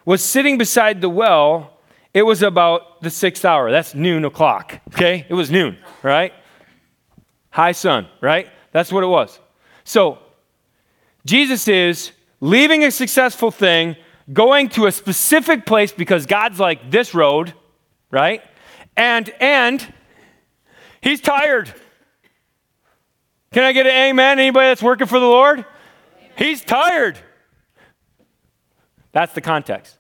[0.06, 1.74] was sitting beside the well
[2.14, 3.72] it was about the sixth hour.
[3.72, 5.26] That's noon o'clock, okay?
[5.28, 6.34] It was noon, right?
[7.50, 8.48] High sun, right?
[8.74, 9.40] That's what it was.
[9.84, 10.20] So,
[11.26, 13.96] Jesus is leaving a successful thing,
[14.32, 17.56] going to a specific place because God's like this road,
[18.12, 18.44] right?
[18.96, 19.82] And and
[21.02, 21.74] he's tired.
[23.52, 24.40] Can I get an amen?
[24.40, 25.66] Anybody that's working for the Lord?
[26.38, 27.18] He's tired.
[29.12, 29.98] That's the context.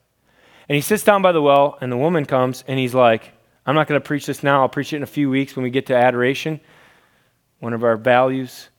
[0.70, 3.32] And he sits down by the well, and the woman comes, and he's like,
[3.66, 4.62] I'm not going to preach this now.
[4.62, 6.60] I'll preach it in a few weeks when we get to adoration,
[7.60, 8.70] one of our values.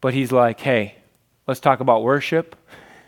[0.00, 0.96] But he's like, hey,
[1.46, 2.54] let's talk about worship,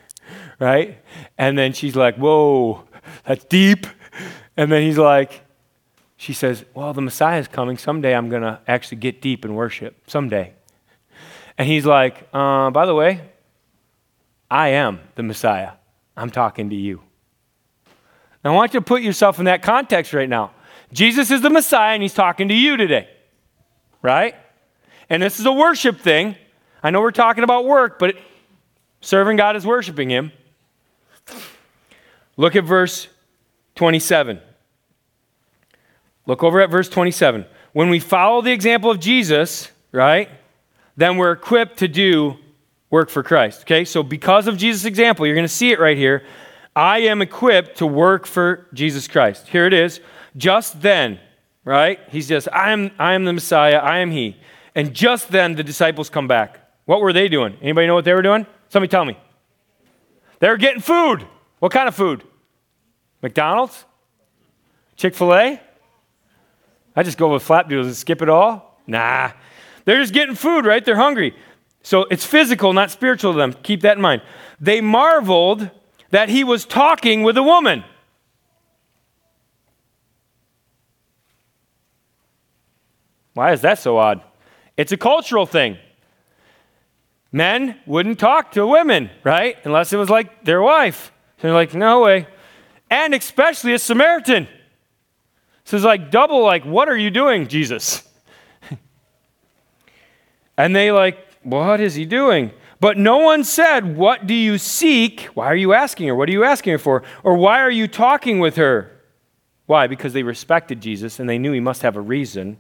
[0.59, 0.99] right?
[1.39, 2.85] And then she's like, whoa,
[3.25, 3.87] that's deep.
[4.57, 5.46] And then he's like,
[6.17, 7.77] she says, well, the Messiah is coming.
[7.77, 9.95] Someday I'm going to actually get deep in worship.
[10.07, 10.55] Someday.
[11.59, 13.21] And he's like, uh, by the way,
[14.51, 15.73] I am the Messiah.
[16.17, 17.03] I'm talking to you.
[18.45, 20.53] Now, I want you to put yourself in that context right now.
[20.93, 23.09] Jesus is the Messiah, and he's talking to you today,
[24.03, 24.35] right?
[25.11, 26.37] And this is a worship thing.
[26.83, 28.17] I know we're talking about work, but
[29.01, 30.33] serving God is worshiping him.
[32.37, 33.09] Look at verse
[33.75, 34.41] 27.
[36.27, 37.47] Look over at verse 27.
[37.73, 40.29] When we follow the example of Jesus, right,
[40.97, 42.37] then we're equipped to do
[42.91, 43.63] work for Christ.
[43.63, 46.25] Okay, so because of Jesus' example, you're going to see it right here.
[46.75, 49.49] I am equipped to work for Jesus Christ.
[49.49, 50.01] Here it is.
[50.37, 51.19] Just then,
[51.65, 52.01] right?
[52.11, 54.37] He's just, I am, I am the Messiah, I am He.
[54.75, 56.61] And just then the disciples come back.
[56.85, 57.57] What were they doing?
[57.63, 58.47] Anybody know what they were doing?
[58.69, 59.19] Somebody tell me.
[60.39, 61.27] They were getting food.
[61.61, 62.25] What kind of food?
[63.23, 63.85] McDonald's?
[64.97, 65.61] Chick fil A?
[66.97, 68.81] I just go with flapdoodles and skip it all?
[68.87, 69.33] Nah.
[69.85, 70.85] They're just getting food, right?
[70.85, 71.37] They're hungry.
[71.83, 73.53] So it's physical, not spiritual to them.
[73.63, 74.23] Keep that in mind.
[74.61, 75.71] They marveled
[76.11, 77.85] that he was talking with a woman.
[83.35, 84.23] Why is that so odd?
[84.77, 85.77] It's a cultural thing.
[87.31, 89.59] Men wouldn't talk to women, right?
[89.65, 91.13] Unless it was like their wife.
[91.37, 92.29] So they're like, no way.
[92.91, 94.49] And especially a Samaritan.
[95.67, 98.09] So it's like double, like, what are you doing, Jesus?
[100.57, 102.53] and they like, what is he doing?
[102.79, 105.23] But no one said, What do you seek?
[105.35, 106.15] Why are you asking her?
[106.15, 107.03] What are you asking her for?
[107.25, 108.93] Or why are you talking with her?
[109.65, 109.89] Why?
[109.89, 112.59] Because they respected Jesus and they knew he must have a reason.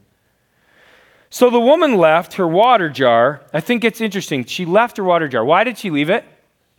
[1.30, 3.42] So the woman left her water jar.
[3.52, 4.44] I think it's interesting.
[4.46, 5.44] She left her water jar.
[5.44, 6.24] Why did she leave it?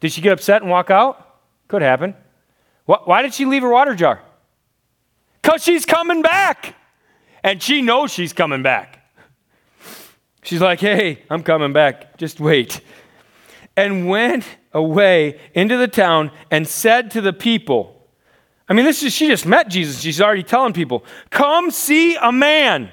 [0.01, 1.37] Did she get upset and walk out?
[1.69, 2.15] Could happen.
[2.85, 4.21] Why did she leave her water jar?
[5.47, 6.75] Because she's coming back.
[7.41, 8.99] And she knows she's coming back.
[10.43, 12.17] She's like, hey, I'm coming back.
[12.17, 12.81] Just wait
[13.77, 18.09] and went away into the town and said to the people,
[18.67, 20.01] I mean, this is, she just met Jesus.
[20.01, 22.91] She's already telling people, Come see a man.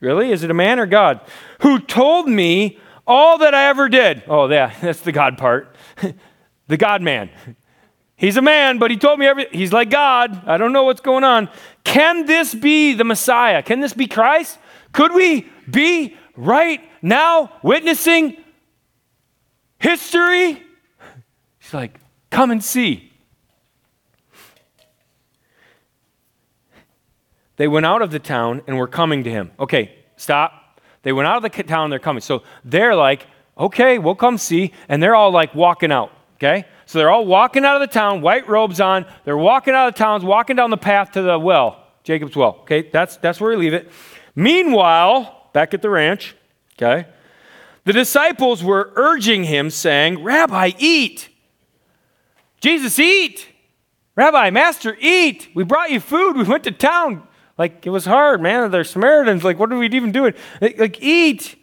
[0.00, 0.30] Really?
[0.30, 1.22] Is it a man or God?
[1.62, 4.22] Who told me all that I ever did.
[4.28, 5.74] Oh, yeah, that's the God part.
[6.68, 7.30] the God man.
[8.24, 9.52] He's a man, but he told me everything.
[9.52, 10.48] He's like God.
[10.48, 11.50] I don't know what's going on.
[11.84, 13.62] Can this be the Messiah?
[13.62, 14.58] Can this be Christ?
[14.92, 18.38] Could we be right now witnessing
[19.78, 20.62] history?
[21.58, 23.12] He's like, come and see.
[27.56, 29.50] They went out of the town and were coming to him.
[29.60, 30.80] Okay, stop.
[31.02, 32.22] They went out of the town, and they're coming.
[32.22, 33.26] So they're like,
[33.58, 34.72] okay, we'll come see.
[34.88, 36.64] And they're all like walking out, okay?
[36.86, 39.06] So they're all walking out of the town, white robes on.
[39.24, 42.58] They're walking out of the towns, walking down the path to the well, Jacob's well.
[42.62, 43.90] Okay, that's, that's where we leave it.
[44.34, 46.36] Meanwhile, back at the ranch,
[46.76, 47.06] okay,
[47.84, 51.28] the disciples were urging him, saying, Rabbi, eat.
[52.60, 53.46] Jesus, eat.
[54.16, 55.48] Rabbi, Master, eat.
[55.54, 56.36] We brought you food.
[56.36, 57.26] We went to town.
[57.58, 58.70] Like, it was hard, man.
[58.70, 59.44] They're Samaritans.
[59.44, 60.34] Like, what are we even doing?
[60.60, 61.56] Like, eat.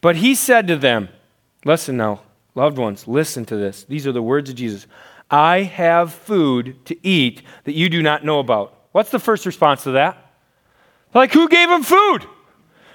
[0.00, 1.08] But he said to them,
[1.64, 2.22] Listen now,
[2.58, 3.84] loved ones, listen to this.
[3.84, 4.86] These are the words of Jesus
[5.30, 8.74] I have food to eat that you do not know about.
[8.92, 10.32] What's the first response to that?
[11.14, 12.26] Like, who gave him food?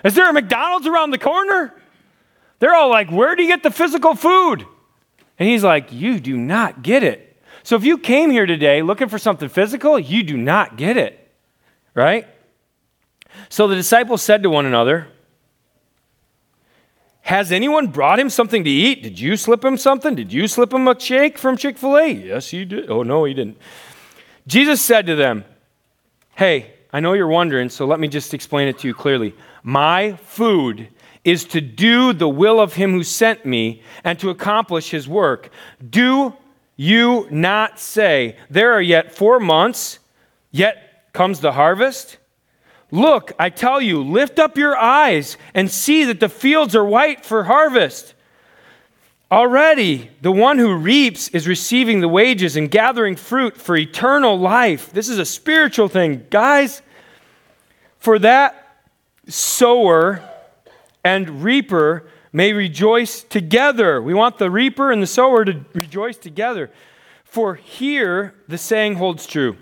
[0.04, 1.74] Is there a McDonald's around the corner?
[2.60, 4.66] They're all like, Where do you get the physical food?
[5.40, 7.38] And he's like, You do not get it.
[7.64, 11.32] So if you came here today looking for something physical, you do not get it.
[11.96, 12.28] Right?
[13.50, 15.08] So the disciples said to one another,
[17.24, 19.02] Has anyone brought him something to eat?
[19.02, 20.14] Did you slip him something?
[20.14, 22.08] Did you slip him a shake from Chick fil A?
[22.08, 22.90] Yes, he did.
[22.90, 23.58] Oh, no, he didn't.
[24.46, 25.46] Jesus said to them,
[26.36, 29.34] Hey, I know you're wondering, so let me just explain it to you clearly.
[29.64, 30.90] My food
[31.24, 35.50] is to do the will of him who sent me and to accomplish his work.
[35.90, 36.34] Do
[36.76, 40.00] you not say, There are yet four months,
[40.52, 42.18] yet comes the harvest?
[42.94, 47.26] Look, I tell you, lift up your eyes and see that the fields are white
[47.26, 48.14] for harvest.
[49.32, 54.92] Already, the one who reaps is receiving the wages and gathering fruit for eternal life.
[54.92, 56.84] This is a spiritual thing, guys.
[57.98, 58.84] For that
[59.28, 60.22] sower
[61.04, 64.04] and reaper may rejoice together.
[64.04, 66.70] We want the reaper and the sower to rejoice together.
[67.24, 69.58] For here the saying holds true.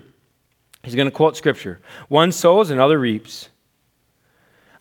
[0.82, 3.48] He's going to quote scripture one sows, and another reaps.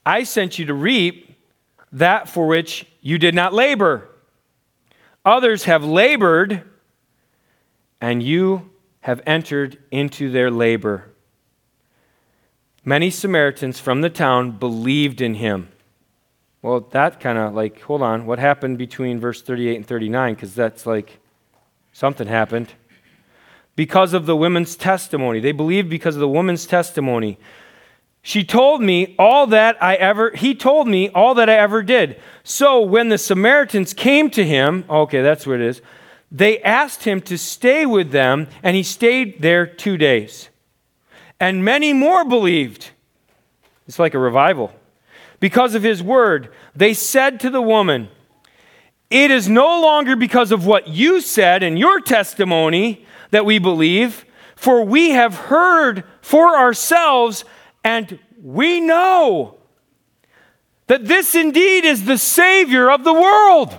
[0.06, 1.38] I sent you to reap
[1.92, 4.08] that for which you did not labor.
[5.24, 6.64] Others have labored,
[8.00, 11.12] and you have entered into their labor.
[12.84, 15.70] Many Samaritans from the town believed in him.
[16.64, 20.34] Well, that kind of like, hold on, what happened between verse 38 and 39?
[20.34, 21.20] Because that's like
[21.92, 22.74] something happened.
[23.76, 25.40] Because of the woman's testimony.
[25.40, 27.38] They believed because of the woman's testimony.
[28.22, 32.20] She told me all that I ever, he told me all that I ever did.
[32.44, 35.82] So when the Samaritans came to him, okay, that's what it is,
[36.32, 40.50] they asked him to stay with them, and he stayed there two days.
[41.40, 42.92] And many more believed.
[43.88, 44.72] It's like a revival
[45.40, 46.54] because of his word.
[46.76, 48.10] They said to the woman,
[49.10, 54.26] It is no longer because of what you said in your testimony that we believe,
[54.56, 57.44] for we have heard for ourselves
[57.84, 59.58] and we know
[60.88, 63.78] that this indeed is the Savior of the world.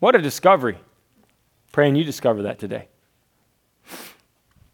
[0.00, 0.78] What a discovery.
[1.72, 2.88] Praying you discover that today.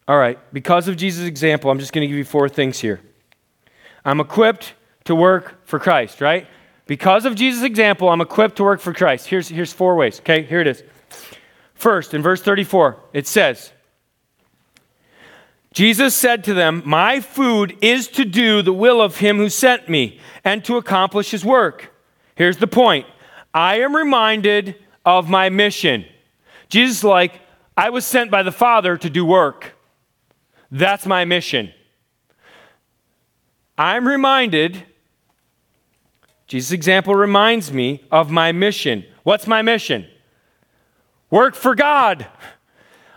[0.07, 3.01] All right, because of Jesus' example, I'm just going to give you four things here.
[4.05, 6.47] I'm equipped to work for Christ, right?
[6.87, 9.29] Because of Jesus' example, I'm equipped to work for Christ.
[9.29, 10.43] Here's, here's four ways, okay?
[10.43, 10.83] Here it is.
[11.81, 13.73] First, in verse 34, it says,
[15.73, 19.89] Jesus said to them, My food is to do the will of him who sent
[19.89, 21.91] me and to accomplish his work.
[22.35, 23.07] Here's the point
[23.55, 26.05] I am reminded of my mission.
[26.69, 27.41] Jesus like,
[27.79, 29.73] I was sent by the Father to do work.
[30.71, 31.73] That's my mission.
[33.79, 34.85] I'm reminded
[36.47, 39.07] Jesus' example reminds me of my mission.
[39.23, 40.07] What's my mission?
[41.31, 42.27] Work for God.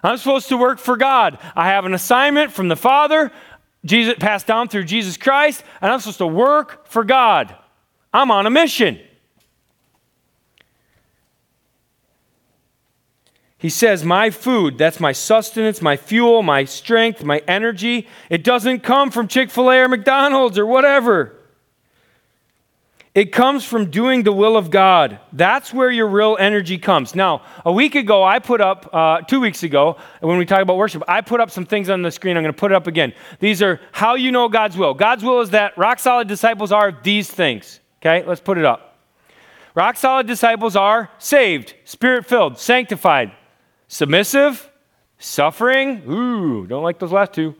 [0.03, 1.39] I'm supposed to work for God.
[1.55, 3.31] I have an assignment from the Father,
[3.85, 7.55] Jesus passed down through Jesus Christ, and I'm supposed to work for God.
[8.13, 8.99] I'm on a mission.
[13.57, 18.81] He says, My food, that's my sustenance, my fuel, my strength, my energy, it doesn't
[18.81, 21.37] come from Chick fil A or McDonald's or whatever.
[23.15, 25.19] It comes from doing the will of God.
[25.31, 27.13] That's where your real energy comes.
[27.13, 30.77] Now, a week ago, I put up, uh, two weeks ago, when we talk about
[30.77, 32.37] worship, I put up some things on the screen.
[32.37, 33.13] I'm going to put it up again.
[33.39, 34.95] These are how you know God's will.
[34.95, 37.81] God's will is that rock solid disciples are these things.
[38.01, 38.97] Okay, let's put it up.
[39.75, 43.31] Rock solid disciples are saved, spirit filled, sanctified,
[43.87, 44.71] submissive,
[45.19, 46.01] suffering.
[46.09, 47.53] Ooh, don't like those last two.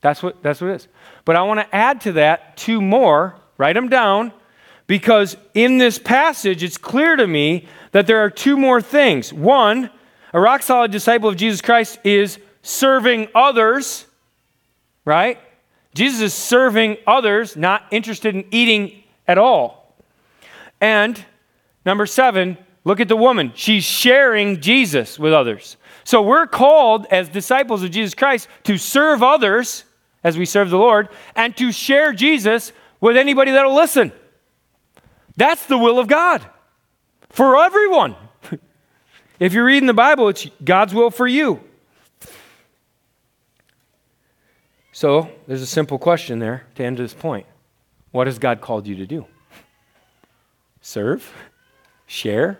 [0.00, 0.88] That's what, that's what it is.
[1.24, 4.32] But I want to add to that two more Write them down
[4.86, 9.32] because in this passage, it's clear to me that there are two more things.
[9.32, 9.90] One,
[10.32, 14.06] a rock solid disciple of Jesus Christ is serving others,
[15.04, 15.38] right?
[15.94, 19.96] Jesus is serving others, not interested in eating at all.
[20.80, 21.24] And
[21.86, 23.52] number seven, look at the woman.
[23.54, 25.76] She's sharing Jesus with others.
[26.02, 29.84] So we're called as disciples of Jesus Christ to serve others
[30.22, 32.72] as we serve the Lord and to share Jesus
[33.04, 34.12] with anybody that'll listen.
[35.36, 36.42] That's the will of God
[37.28, 38.16] for everyone.
[39.38, 41.60] if you're reading the Bible, it's God's will for you.
[44.90, 47.44] So there's a simple question there to end this point.
[48.10, 49.26] What has God called you to do?
[50.80, 51.30] Serve?
[52.06, 52.58] Share?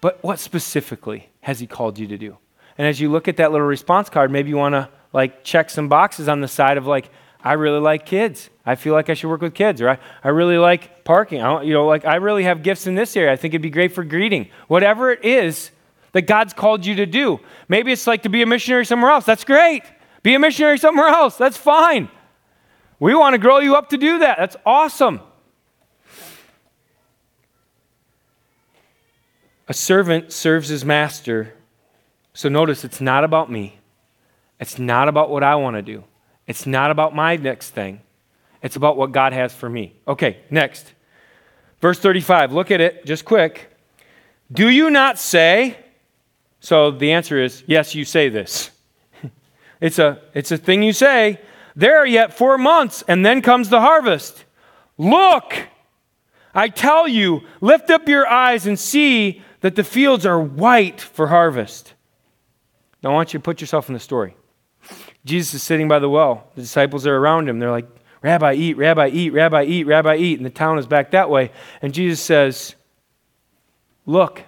[0.00, 2.38] But what specifically has He called you to do?
[2.78, 5.68] And as you look at that little response card, maybe you want to like check
[5.68, 7.10] some boxes on the side of like,
[7.42, 8.50] I really like kids.
[8.70, 9.82] I feel like I should work with kids.
[9.82, 11.42] Or I, I really like parking.
[11.42, 13.32] I you know, like I really have gifts in this area.
[13.32, 14.48] I think it'd be great for greeting.
[14.68, 15.72] Whatever it is
[16.12, 17.40] that God's called you to do.
[17.68, 19.24] Maybe it's like to be a missionary somewhere else.
[19.24, 19.82] That's great.
[20.22, 21.36] Be a missionary somewhere else.
[21.36, 22.08] That's fine.
[23.00, 24.38] We want to grow you up to do that.
[24.38, 25.20] That's awesome.
[29.66, 31.54] A servant serves his master.
[32.34, 33.78] So notice it's not about me.
[34.60, 36.04] It's not about what I want to do.
[36.46, 38.00] It's not about my next thing.
[38.62, 39.94] It's about what God has for me.
[40.06, 40.92] Okay, next.
[41.80, 42.52] Verse 35.
[42.52, 43.70] Look at it just quick.
[44.52, 45.78] Do you not say?
[46.60, 48.70] So the answer is yes, you say this.
[49.80, 51.40] It's a, it's a thing you say.
[51.74, 54.44] There are yet four months, and then comes the harvest.
[54.98, 55.54] Look,
[56.54, 61.28] I tell you, lift up your eyes and see that the fields are white for
[61.28, 61.94] harvest.
[63.02, 64.36] Now, I want you to put yourself in the story.
[65.24, 66.50] Jesus is sitting by the well.
[66.54, 67.58] The disciples are around him.
[67.58, 67.88] They're like,
[68.22, 70.38] Rabbi, eat, Rabbi, eat, Rabbi, eat, Rabbi, eat.
[70.38, 71.50] And the town is back that way.
[71.80, 72.74] And Jesus says,
[74.06, 74.42] Look.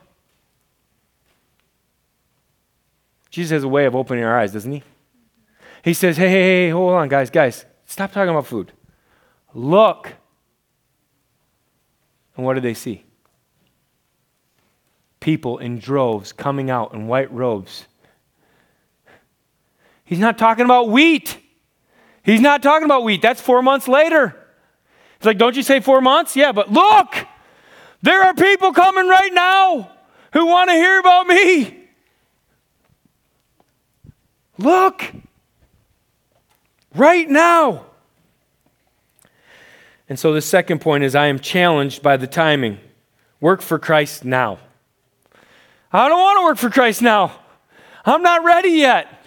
[3.30, 4.82] Jesus has a way of opening our eyes, doesn't he?
[5.82, 7.64] He says, hey, hey, hey, hold on, guys, guys.
[7.86, 8.72] Stop talking about food.
[9.54, 10.12] Look.
[12.36, 13.04] And what do they see?
[15.18, 17.86] People in droves coming out in white robes.
[20.04, 21.38] He's not talking about wheat.
[22.22, 23.22] He's not talking about wheat.
[23.22, 24.36] That's four months later.
[25.16, 26.36] It's like, don't you say four months?
[26.36, 27.14] Yeah, but look,
[28.02, 29.90] there are people coming right now
[30.32, 31.78] who want to hear about me.
[34.58, 35.12] Look
[36.94, 37.86] right now.
[40.08, 42.78] And so the second point is I am challenged by the timing.
[43.40, 44.58] Work for Christ now.
[45.92, 47.32] I don't want to work for Christ now.
[48.04, 49.21] I'm not ready yet.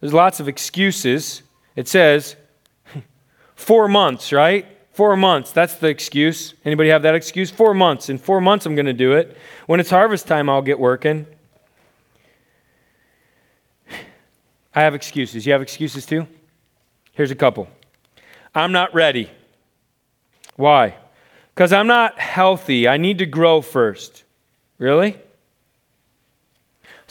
[0.00, 1.42] There's lots of excuses.
[1.76, 2.36] It says
[3.54, 4.66] four months, right?
[4.92, 5.52] Four months.
[5.52, 6.54] That's the excuse.
[6.64, 7.50] Anybody have that excuse?
[7.50, 8.08] Four months.
[8.08, 9.36] In four months, I'm going to do it.
[9.66, 11.26] When it's harvest time, I'll get working.
[14.74, 15.46] I have excuses.
[15.46, 16.26] You have excuses too?
[17.12, 17.68] Here's a couple.
[18.54, 19.30] I'm not ready.
[20.56, 20.96] Why?
[21.54, 22.88] Because I'm not healthy.
[22.88, 24.24] I need to grow first.
[24.78, 25.18] Really?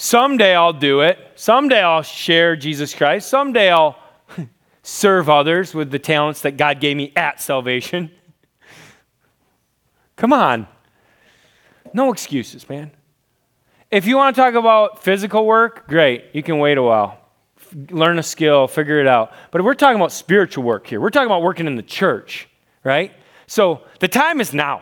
[0.02, 1.20] Someday I'll do it.
[1.36, 3.28] Someday I'll share Jesus Christ.
[3.28, 4.00] Someday I'll
[4.82, 8.10] serve others with the talents that God gave me at salvation.
[10.16, 10.68] Come on.
[11.93, 12.91] No excuses, man.
[13.91, 16.28] If you want to talk about physical work, great.
[16.32, 17.20] You can wait a while
[17.91, 19.34] learn a skill, figure it out.
[19.52, 21.02] But we're talking about spiritual work here.
[21.02, 22.47] We're talking about working in the church,
[22.86, 23.12] right?
[23.47, 24.82] So the time is now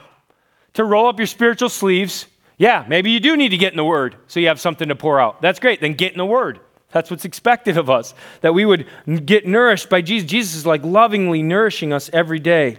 [0.73, 2.27] to roll up your spiritual sleeves.
[2.57, 4.95] Yeah, maybe you do need to get in the Word so you have something to
[4.95, 5.41] pour out.
[5.41, 5.79] That's great.
[5.79, 6.59] Then get in the Word.
[6.91, 8.87] That's what's expected of us, that we would
[9.25, 10.29] get nourished by Jesus.
[10.29, 12.77] Jesus is like lovingly nourishing us every day.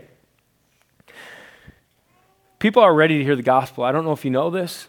[2.59, 3.85] People are ready to hear the gospel.
[3.85, 4.89] I don't know if you know this,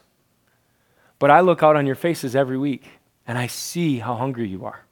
[1.20, 2.90] but I look out on your faces every week
[3.28, 4.86] and I see how hungry you are.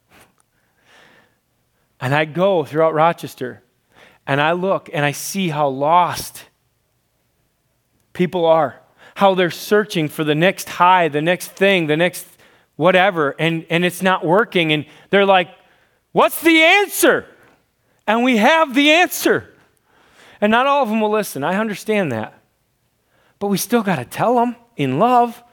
[2.00, 3.64] And I go throughout Rochester
[4.28, 6.44] and I look and I see how lost
[8.14, 8.82] people are,
[9.18, 12.28] how they're searching for the next high, the next thing, the next
[12.76, 14.72] whatever, and, and it's not working.
[14.72, 15.50] And they're like,
[16.12, 17.26] What's the answer?
[18.06, 19.52] And we have the answer.
[20.40, 21.44] And not all of them will listen.
[21.44, 22.40] I understand that.
[23.40, 25.44] But we still got to tell them in love.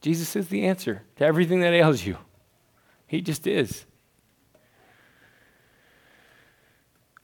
[0.00, 2.16] Jesus is the answer to everything that ails you.
[3.06, 3.84] He just is.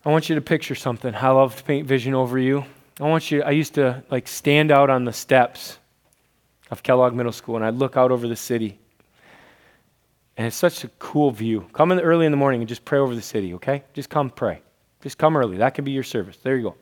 [0.05, 1.15] I want you to picture something.
[1.15, 2.67] I love to paint vision over you.
[3.01, 5.79] I want you, I used to like stand out on the steps
[6.71, 8.79] of Kellogg Middle School and I'd look out over the city.
[10.37, 11.67] And it's such a cool view.
[11.73, 13.85] Come in early in the morning and just pray over the city, okay?
[13.95, 14.63] Just come pray.
[15.01, 15.59] Just come early.
[15.59, 16.37] That can be your service.
[16.43, 16.75] There you go.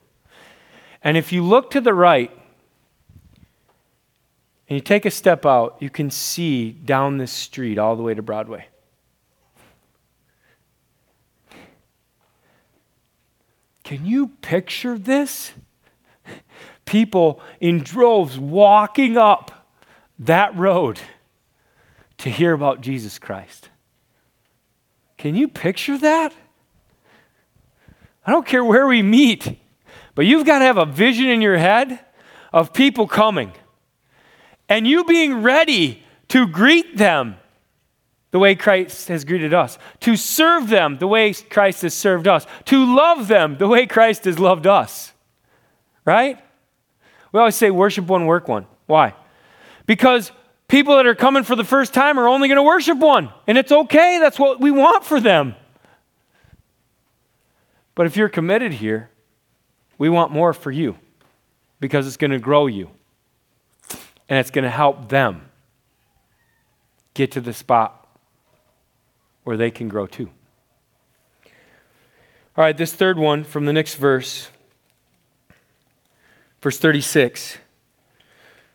[1.03, 2.31] And if you look to the right
[4.69, 8.15] and you take a step out, you can see down this street all the way
[8.15, 8.67] to Broadway.
[13.83, 15.53] Can you picture this?
[16.85, 19.69] People in droves walking up
[20.19, 21.01] that road
[22.19, 23.71] to hear about Jesus Christ.
[25.19, 26.33] Can you picture that?
[28.27, 29.59] I don't care where we meet,
[30.15, 32.01] but you've got to have a vision in your head
[32.53, 33.53] of people coming
[34.69, 37.37] and you being ready to greet them
[38.31, 42.47] the way Christ has greeted us, to serve them the way Christ has served us,
[42.67, 45.13] to love them the way Christ has loved us.
[46.05, 46.39] Right?
[47.33, 48.67] We always say worship one, work one.
[48.87, 49.15] Why?
[49.87, 50.31] Because
[50.69, 53.59] people that are coming for the first time are only going to worship one, and
[53.59, 54.19] it's okay.
[54.21, 55.55] That's what we want for them.
[57.95, 59.11] But if you're committed here,
[59.99, 60.99] we want more for you
[61.81, 62.91] because it's going to grow you
[64.29, 65.43] and it's going to help them
[67.15, 68.09] get to the spot
[69.45, 70.31] where they can grow too.
[72.57, 74.49] All right, this third one from the next verse,
[76.63, 77.59] verse 36.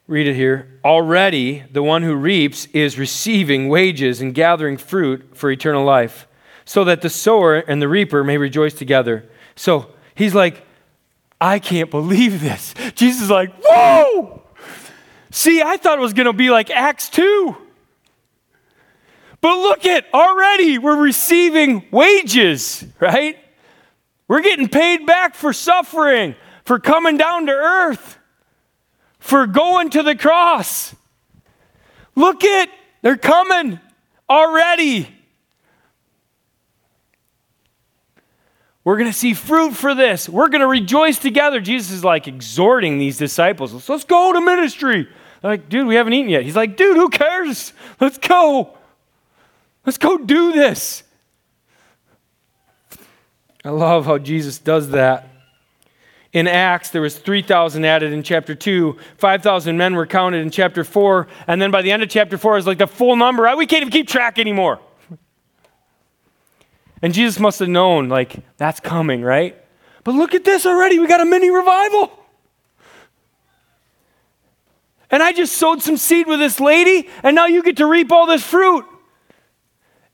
[0.05, 0.79] Read it here.
[0.85, 6.27] Already the one who reaps is receiving wages and gathering fruit for eternal life,
[6.63, 9.27] so that the sower and the reaper may rejoice together.
[9.55, 10.65] So he's like,
[11.41, 12.73] I can't believe this.
[12.95, 14.43] Jesus is like, whoa!
[15.29, 17.55] See, I thought it was going to be like Acts 2.
[19.39, 23.37] But look at already we're receiving wages, right?
[24.27, 26.35] We're getting paid back for suffering,
[26.67, 28.19] for coming down to earth,
[29.19, 30.93] for going to the cross.
[32.13, 32.67] Look at
[33.01, 33.79] they're coming
[34.29, 35.07] already.
[38.83, 40.27] We're going to see fruit for this.
[40.27, 41.61] We're going to rejoice together.
[41.61, 43.87] Jesus is like exhorting these disciples.
[43.87, 45.07] Let's go to ministry.
[45.41, 46.43] They're like, dude, we haven't eaten yet.
[46.43, 47.71] He's like, dude, who cares?
[48.01, 48.77] Let's go.
[49.85, 51.03] Let's go do this.
[53.63, 55.36] I love how Jesus does that.
[56.37, 58.95] In Acts, there was 3,000 added in chapter 2.
[59.17, 61.27] 5,000 men were counted in chapter 4.
[61.47, 63.55] And then by the end of chapter 4, it's like the full number.
[63.55, 64.79] We can't even keep track anymore.
[67.01, 69.59] And Jesus must have known, like, that's coming, right?
[70.03, 70.99] But look at this already.
[70.99, 72.11] We got a mini revival.
[75.09, 78.11] And I just sowed some seed with this lady, and now you get to reap
[78.11, 78.85] all this fruit.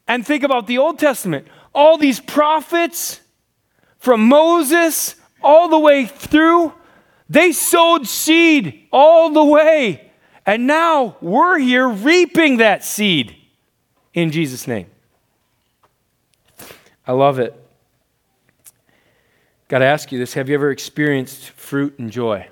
[0.07, 1.49] And think about the Old Testament.
[1.76, 3.19] All these prophets,
[3.97, 6.73] from Moses all the way through,
[7.29, 10.11] they sowed seed all the way.
[10.45, 13.35] And now we're here reaping that seed
[14.13, 14.87] in Jesus' name.
[17.07, 17.59] I love it.
[19.67, 22.47] Got to ask you this have you ever experienced fruit and joy?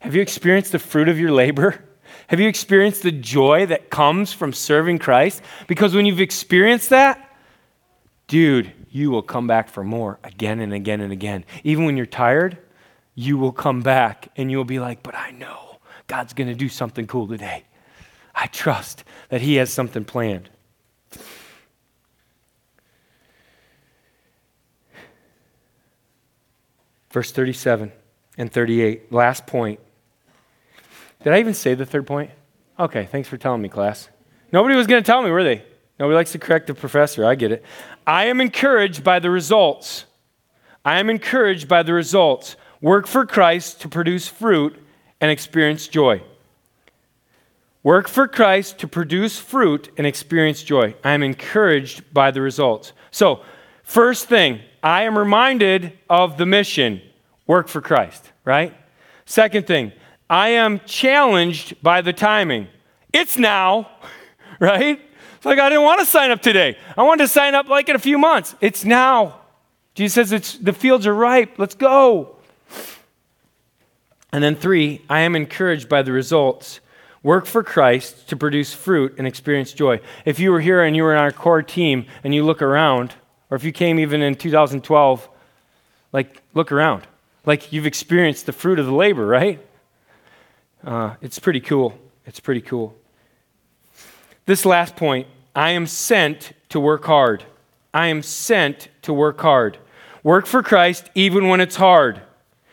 [0.00, 1.84] Have you experienced the fruit of your labor?
[2.28, 5.40] Have you experienced the joy that comes from serving Christ?
[5.66, 7.36] Because when you've experienced that,
[8.26, 11.44] dude, you will come back for more again and again and again.
[11.64, 12.58] Even when you're tired,
[13.14, 16.68] you will come back and you'll be like, but I know God's going to do
[16.68, 17.64] something cool today.
[18.34, 20.48] I trust that He has something planned.
[27.10, 27.90] Verse 37
[28.36, 29.80] and 38, last point.
[31.24, 32.30] Did I even say the third point?
[32.78, 34.08] Okay, thanks for telling me, class.
[34.52, 35.64] Nobody was going to tell me, were they?
[35.98, 37.24] Nobody likes to correct the professor.
[37.24, 37.64] I get it.
[38.06, 40.04] I am encouraged by the results.
[40.84, 42.56] I am encouraged by the results.
[42.80, 44.76] Work for Christ to produce fruit
[45.20, 46.22] and experience joy.
[47.82, 50.94] Work for Christ to produce fruit and experience joy.
[51.02, 52.92] I am encouraged by the results.
[53.10, 53.42] So,
[53.82, 57.02] first thing, I am reminded of the mission
[57.46, 58.74] work for Christ, right?
[59.24, 59.92] Second thing,
[60.30, 62.68] I am challenged by the timing.
[63.12, 63.88] It's now,
[64.60, 65.00] right?
[65.38, 66.76] It's like I didn't want to sign up today.
[66.96, 68.56] I wanted to sign up like in a few months.
[68.60, 69.40] It's now.
[69.94, 71.60] Jesus says it's the fields are ripe.
[71.60, 72.34] Let's go.
[74.32, 76.80] And then three, I am encouraged by the results.
[77.22, 80.00] Work for Christ to produce fruit and experience joy.
[80.24, 83.14] If you were here and you were on our core team and you look around,
[83.48, 85.28] or if you came even in 2012,
[86.12, 87.06] like look around.
[87.46, 89.64] Like you've experienced the fruit of the labor, right?
[90.84, 91.96] Uh, it's pretty cool.
[92.26, 92.96] It's pretty cool.
[94.48, 97.44] This last point I am sent to work hard.
[97.92, 99.76] I am sent to work hard.
[100.22, 102.22] Work for Christ even when it's hard.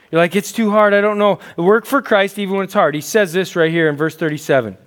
[0.09, 0.93] You're like, it's too hard.
[0.93, 1.38] I don't know.
[1.57, 2.95] Work for Christ even when it's hard.
[2.95, 4.78] He says this right here in verse 37.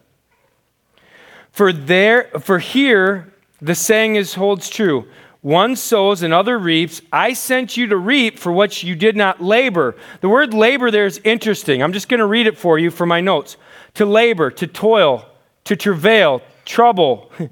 [1.51, 5.07] For there, for here, the saying is holds true.
[5.43, 7.03] One sows, another reaps.
[7.13, 9.95] I sent you to reap for what you did not labor.
[10.23, 11.83] The word labor there is interesting.
[11.83, 13.59] I'm just going to read it for you for my notes.
[13.95, 15.27] To labor, to toil,
[15.65, 17.33] to travail, trouble,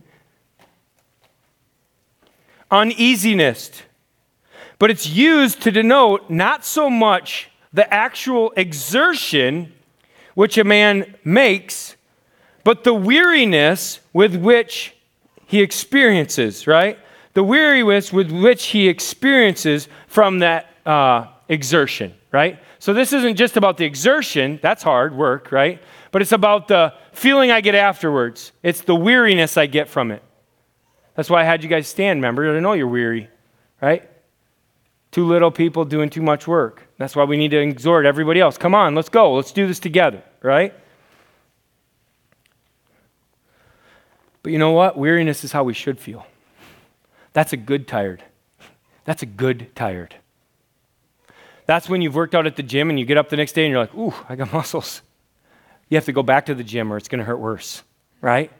[2.70, 3.82] uneasiness.
[4.78, 9.72] But it's used to denote not so much the actual exertion
[10.34, 11.96] which a man makes,
[12.62, 14.94] but the weariness with which
[15.46, 16.98] he experiences, right?
[17.36, 22.58] the weariness with which he experiences from that uh, exertion, right?
[22.78, 25.78] So this isn't just about the exertion, that's hard work, right?
[26.12, 28.52] But it's about the feeling I get afterwards.
[28.62, 30.22] It's the weariness I get from it.
[31.14, 32.54] That's why I had you guys stand, remember?
[32.54, 33.30] I know you're weary,
[33.80, 34.08] right?
[35.10, 36.86] Too little people doing too much work.
[36.98, 38.58] That's why we need to exhort everybody else.
[38.58, 39.34] Come on, let's go.
[39.34, 40.74] Let's do this together, right?
[44.42, 44.98] But you know what?
[44.98, 46.26] Weariness is how we should feel.
[47.32, 48.22] That's a good tired.
[49.04, 50.16] That's a good tired.
[51.64, 53.64] That's when you've worked out at the gym and you get up the next day
[53.64, 55.02] and you're like, ooh, I got muscles.
[55.88, 57.82] You have to go back to the gym or it's going to hurt worse,
[58.20, 58.50] right?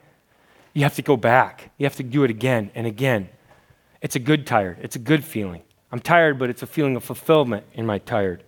[0.73, 1.71] You have to go back.
[1.79, 3.29] You have to do it again and again.
[4.01, 4.79] It's a good tired.
[4.81, 5.63] It's a good feeling.
[5.91, 8.45] I'm tired, but it's a feeling of fulfillment in my tired.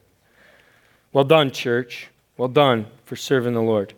[1.13, 2.09] Well done, church.
[2.37, 3.95] Well done for serving the Lord.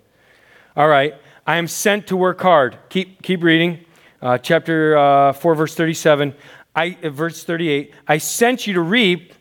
[0.76, 1.14] All right.
[1.46, 2.78] I am sent to work hard.
[2.88, 3.84] Keep, keep reading.
[4.22, 6.34] Uh, chapter uh, 4, verse 37.
[6.74, 7.92] I, uh, verse 38.
[8.06, 9.34] I sent you to reap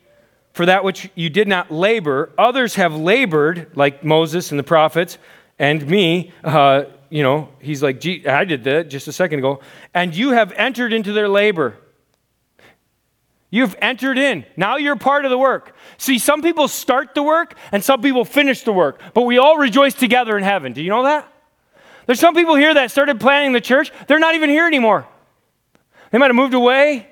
[0.53, 2.31] for that which you did not labor.
[2.37, 5.17] Others have labored, like Moses and the prophets,
[5.57, 6.31] and me.
[6.43, 9.61] Uh, you know, he's like, I did that just a second ago.
[9.93, 11.77] And you have entered into their labor.
[13.51, 14.45] You've entered in.
[14.55, 15.75] Now you're part of the work.
[15.97, 19.57] See, some people start the work and some people finish the work, but we all
[19.57, 20.73] rejoice together in heaven.
[20.73, 21.31] Do you know that?
[22.05, 25.07] There's some people here that started planning the church, they're not even here anymore.
[26.11, 27.07] They might have moved away,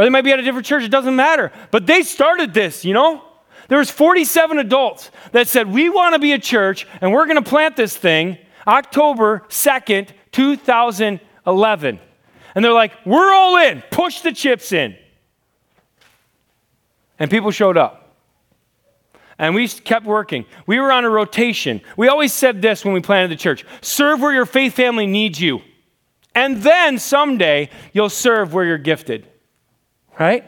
[0.00, 1.52] or they might be at a different church, it doesn't matter.
[1.70, 3.22] But they started this, you know?
[3.68, 7.36] There was 47 adults that said, "We want to be a church and we're going
[7.36, 12.00] to plant this thing October 2nd, 2011."
[12.54, 13.82] And they're like, "We're all in.
[13.90, 14.96] Push the chips in."
[17.18, 18.16] And people showed up.
[19.38, 20.46] And we kept working.
[20.66, 21.82] We were on a rotation.
[21.98, 25.38] We always said this when we planted the church serve where your faith family needs
[25.42, 25.60] you.
[26.34, 29.29] And then someday you'll serve where you're gifted.
[30.20, 30.44] Right?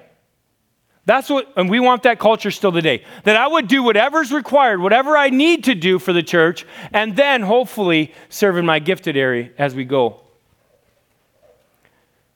[1.06, 3.04] That's what, and we want that culture still today.
[3.24, 7.16] That I would do whatever's required, whatever I need to do for the church, and
[7.16, 10.20] then hopefully serve in my gifted area as we go.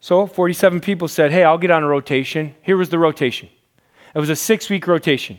[0.01, 2.55] So 47 people said, Hey, I'll get on a rotation.
[2.62, 3.51] Here was the rotation
[4.14, 5.39] it was a six week rotation.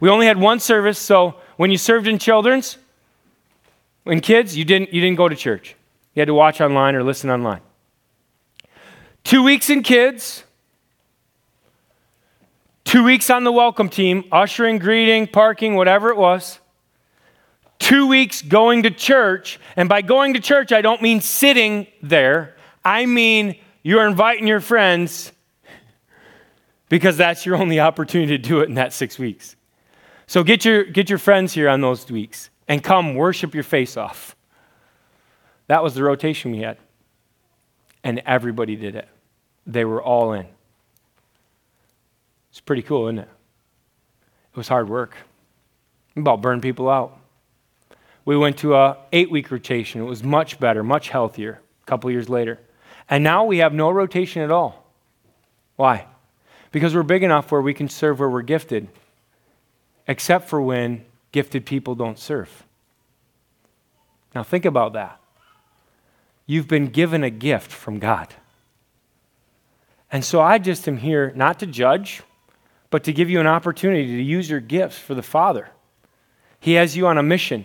[0.00, 2.76] We only had one service, so when you served in children's,
[4.04, 5.76] in kids, you didn't, you didn't go to church.
[6.14, 7.60] You had to watch online or listen online.
[9.22, 10.42] Two weeks in kids,
[12.90, 16.58] two weeks on the welcome team, ushering, greeting, parking, whatever it was.
[17.78, 22.56] Two weeks going to church, and by going to church, I don't mean sitting there.
[22.84, 25.30] I mean you're inviting your friends
[26.88, 29.54] because that's your only opportunity to do it in that six weeks.
[30.26, 33.96] So get your, get your friends here on those weeks and come worship your face
[33.96, 34.34] off.
[35.68, 36.76] That was the rotation we had.
[38.02, 39.06] And everybody did it.
[39.64, 40.48] They were all in.
[42.50, 43.28] It's pretty cool, isn't it?
[44.52, 45.16] It was hard work.
[46.16, 47.18] About burned people out.
[48.24, 50.00] We went to a eight week rotation.
[50.00, 51.60] It was much better, much healthier.
[51.82, 52.60] A couple years later,
[53.08, 54.86] and now we have no rotation at all.
[55.76, 56.06] Why?
[56.70, 58.88] Because we're big enough where we can serve where we're gifted,
[60.06, 62.64] except for when gifted people don't serve.
[64.34, 65.18] Now, think about that.
[66.46, 68.34] You've been given a gift from God.
[70.12, 72.22] And so I just am here not to judge,
[72.90, 75.70] but to give you an opportunity to use your gifts for the Father.
[76.58, 77.64] He has you on a mission.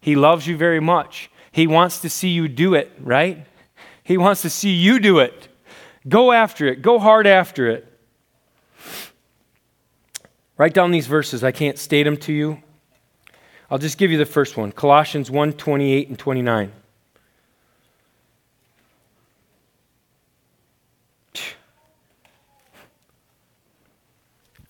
[0.00, 1.30] He loves you very much.
[1.50, 3.46] He wants to see you do it, right?
[4.04, 5.48] He wants to see you do it.
[6.08, 6.82] Go after it.
[6.82, 7.86] Go hard after it.
[10.56, 11.42] Write down these verses.
[11.42, 12.62] I can't state them to you.
[13.70, 16.72] I'll just give you the first one Colossians 1 28 and 29.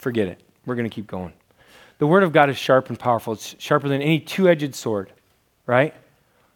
[0.01, 0.43] Forget it.
[0.67, 1.33] We're going to keep going.
[1.99, 3.35] The Word of God is sharp and powerful.
[3.35, 5.13] It's sharper than any two edged sword,
[5.67, 5.95] right?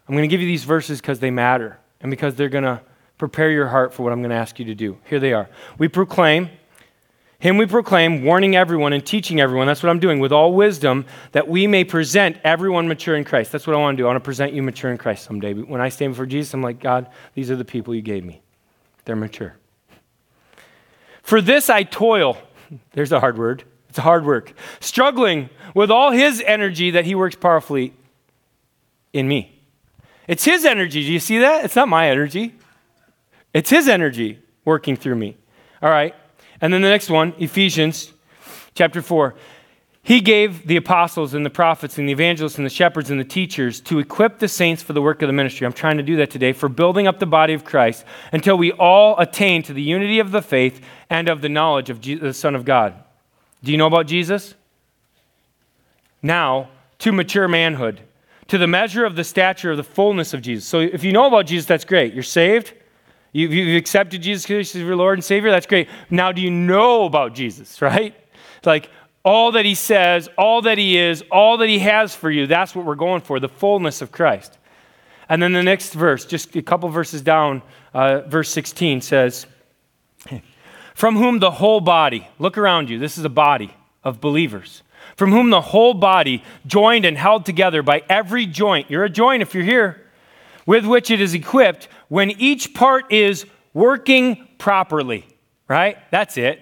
[0.09, 2.81] I'm going to give you these verses because they matter and because they're going to
[3.19, 4.99] prepare your heart for what I'm going to ask you to do.
[5.05, 5.49] Here they are.
[5.79, 6.49] We proclaim
[7.45, 9.67] him we proclaim, warning everyone and teaching everyone.
[9.67, 13.53] That's what I'm doing with all wisdom, that we may present everyone mature in Christ.
[13.53, 14.07] That's what I want to do.
[14.07, 15.53] I want to present you mature in Christ someday.
[15.53, 18.25] But When I stand before Jesus, I'm like, God, these are the people you gave
[18.25, 18.41] me.
[19.05, 19.57] They're mature.
[21.23, 22.39] For this I toil.
[22.93, 23.65] There's a hard word.
[23.89, 24.53] It's hard work.
[24.81, 27.95] Struggling with all his energy that he works powerfully
[29.13, 29.63] in me.
[30.27, 31.05] It's his energy.
[31.05, 31.65] Do you see that?
[31.65, 32.55] It's not my energy.
[33.53, 35.37] It's his energy working through me.
[35.81, 36.15] All right.
[36.61, 38.13] And then the next one, Ephesians
[38.75, 39.35] chapter 4.
[40.05, 43.25] He gave the apostles and the prophets and the evangelists and the shepherds and the
[43.25, 45.67] teachers to equip the saints for the work of the ministry.
[45.67, 48.71] I'm trying to do that today for building up the body of Christ until we
[48.73, 50.81] all attain to the unity of the faith
[51.11, 52.95] and of the knowledge of Jesus, the Son of God.
[53.65, 54.55] Do you know about Jesus?
[56.25, 58.01] now to mature manhood,
[58.49, 60.65] to the measure of the stature of the fullness of Jesus.
[60.67, 62.15] So if you know about Jesus, that's great.
[62.15, 62.73] You're saved.
[63.33, 65.51] You've, you've accepted Jesus Christ as your Lord and Savior.
[65.51, 65.89] That's great.
[66.11, 68.15] Now, do you know about Jesus, right?
[68.65, 68.91] Like
[69.25, 72.47] all that he says, all that he is, all that he has for you.
[72.47, 74.59] That's what we're going for the fullness of Christ.
[75.29, 77.63] And then the next verse, just a couple verses down,
[77.95, 79.47] uh, verse 16 says,
[80.95, 84.83] From whom the whole body, look around you, this is a body of believers,
[85.17, 89.41] from whom the whole body, joined and held together by every joint, you're a joint
[89.41, 90.03] if you're here,
[90.67, 95.27] with which it is equipped, when each part is working properly,
[95.67, 95.97] right?
[96.11, 96.61] That's it.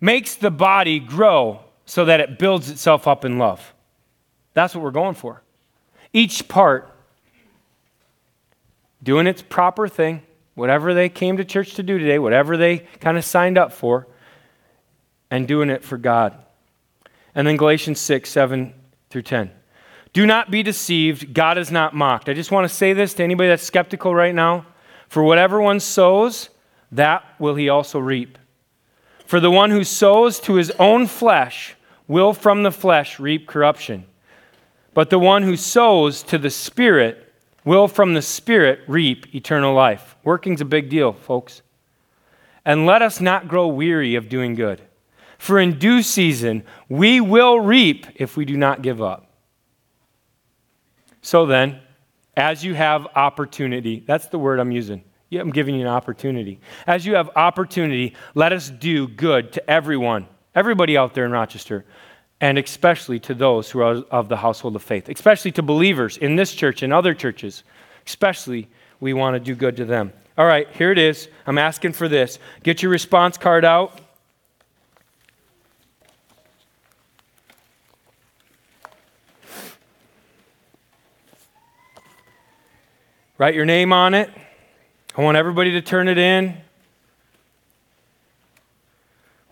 [0.00, 3.74] Makes the body grow so that it builds itself up in love.
[4.54, 5.42] That's what we're going for.
[6.12, 6.90] Each part
[9.02, 10.22] doing its proper thing,
[10.54, 14.06] whatever they came to church to do today, whatever they kind of signed up for,
[15.30, 16.34] and doing it for God.
[17.34, 18.72] And then Galatians 6, 7
[19.10, 19.50] through 10.
[20.12, 21.34] Do not be deceived.
[21.34, 22.28] God is not mocked.
[22.28, 24.64] I just want to say this to anybody that's skeptical right now.
[25.08, 26.50] For whatever one sows,
[26.92, 28.38] that will he also reap.
[29.26, 31.73] For the one who sows to his own flesh
[32.06, 34.04] will from the flesh reap corruption.
[34.92, 37.32] But the one who sows to the Spirit
[37.64, 40.16] will from the Spirit reap eternal life.
[40.22, 41.62] Working's a big deal, folks.
[42.64, 44.82] And let us not grow weary of doing good.
[45.38, 49.30] For in due season we will reap if we do not give up.
[51.20, 51.80] So then,
[52.36, 55.02] as you have opportunity, that's the word I'm using.
[55.32, 56.60] I'm giving you an opportunity.
[56.86, 61.84] As you have opportunity, let us do good to everyone, everybody out there in Rochester,
[62.40, 66.36] and especially to those who are of the household of faith, especially to believers in
[66.36, 67.64] this church and other churches.
[68.06, 68.68] Especially,
[69.00, 70.12] we want to do good to them.
[70.36, 71.28] All right, here it is.
[71.46, 72.38] I'm asking for this.
[72.62, 74.00] Get your response card out.
[83.38, 84.30] Write your name on it.
[85.16, 86.56] I want everybody to turn it in.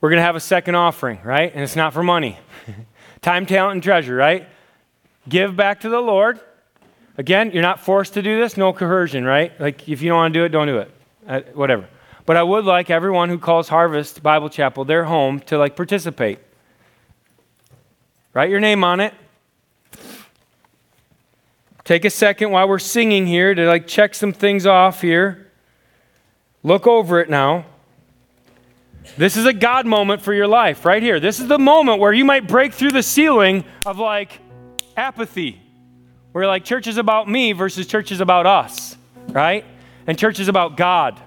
[0.03, 1.55] We're going to have a second offering, right?
[1.55, 2.37] And it's not for money.
[3.23, 4.49] Time, talent, and treasure, right?
[5.29, 6.41] Give back to the Lord.
[7.17, 9.59] Again, you're not forced to do this, no coercion, right?
[9.61, 10.91] Like if you don't want to do it, don't do it.
[11.25, 11.89] Uh, whatever.
[12.27, 16.41] But I would like everyone who calls Harvest Bible Chapel their home to like participate.
[18.35, 19.15] Write your name on it.
[21.85, 25.47] Take a second while we're singing here to like check some things off here.
[26.65, 27.67] Look over it now.
[29.17, 31.21] This is a God moment for your life right here.
[31.21, 34.41] This is the moment where you might break through the ceiling of like
[34.97, 35.61] apathy,
[36.33, 38.97] where like church is about me versus church is about us,
[39.29, 39.65] right?
[40.07, 41.21] And church is about God.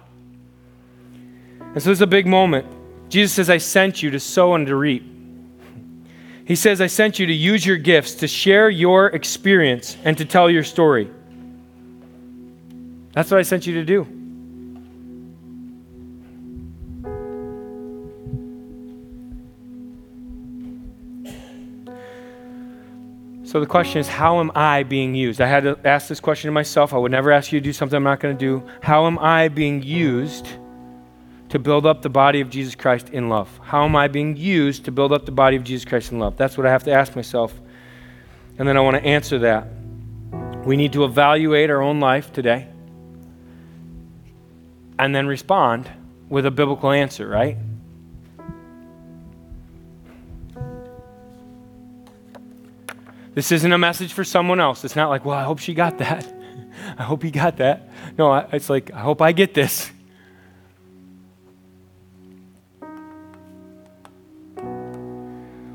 [1.59, 2.65] And so it's a big moment.
[3.09, 5.11] Jesus says, I sent you to sow and to reap.
[6.45, 10.25] He says, I sent you to use your gifts, to share your experience, and to
[10.25, 11.09] tell your story.
[13.13, 14.24] That's what I sent you to do.
[23.55, 25.39] So the question is, how am I being used?
[25.39, 26.93] I had to ask this question to myself.
[26.93, 28.67] I would never ask you to do something I'm not going to do.
[28.81, 30.45] How am I being used?
[31.47, 33.47] to build up the body of Jesus Christ in love?
[33.63, 36.35] How am I being used to build up the body of Jesus Christ in love?
[36.35, 37.57] That's what I have to ask myself.
[38.57, 39.69] And then I want to answer that.
[40.65, 42.67] We need to evaluate our own life today
[44.99, 45.89] and then respond
[46.27, 47.55] with a biblical answer, right?
[53.35, 54.85] This isn't a message for someone else.
[54.85, 56.25] It's not like, well, I hope she got that.
[56.97, 57.89] I hope he got that.
[58.17, 59.91] No, it's like, I hope I get this.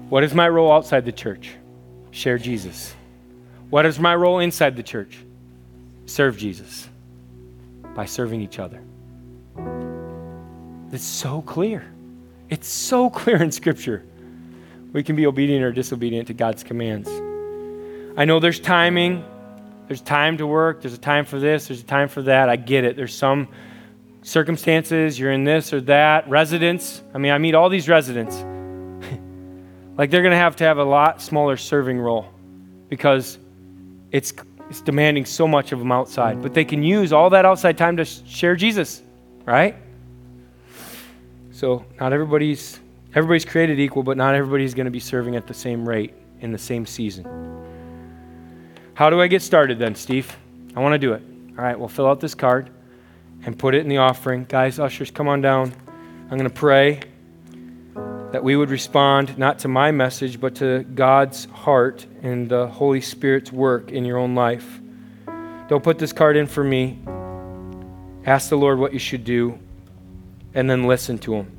[0.08, 1.52] What is my role outside the church?
[2.12, 2.94] Share Jesus.
[3.68, 5.18] What is my role inside the church?
[6.06, 6.88] Serve Jesus
[7.94, 8.80] by serving each other.
[10.92, 11.84] It's so clear.
[12.48, 14.02] It's so clear in Scripture.
[14.92, 17.08] We can be obedient or disobedient to God's commands.
[18.20, 19.24] I know there's timing.
[19.88, 20.82] There's time to work.
[20.82, 21.68] There's a time for this.
[21.68, 22.50] There's a time for that.
[22.50, 22.94] I get it.
[22.94, 23.48] There's some
[24.20, 25.18] circumstances.
[25.18, 26.28] You're in this or that.
[26.28, 27.02] Residents.
[27.14, 28.36] I mean, I meet all these residents
[29.96, 32.26] like they're going to have to have a lot smaller serving role
[32.90, 33.38] because
[34.12, 34.34] it's,
[34.68, 36.42] it's demanding so much of them outside.
[36.42, 39.00] But they can use all that outside time to share Jesus,
[39.46, 39.76] right?
[41.52, 42.80] So not everybody's
[43.14, 46.52] everybody's created equal, but not everybody's going to be serving at the same rate in
[46.52, 47.59] the same season.
[49.00, 50.36] How do I get started then, Steve?
[50.76, 51.22] I want to do it.
[51.56, 52.68] All right, well, fill out this card
[53.46, 54.44] and put it in the offering.
[54.44, 55.72] Guys, ushers, come on down.
[56.24, 57.00] I'm going to pray.
[57.94, 63.00] that we would respond not to my message, but to God's heart and the Holy
[63.00, 64.80] Spirit's work in your own life.
[65.68, 66.98] Don't put this card in for me.
[68.26, 69.58] Ask the Lord what you should do,
[70.52, 71.56] and then listen to Him.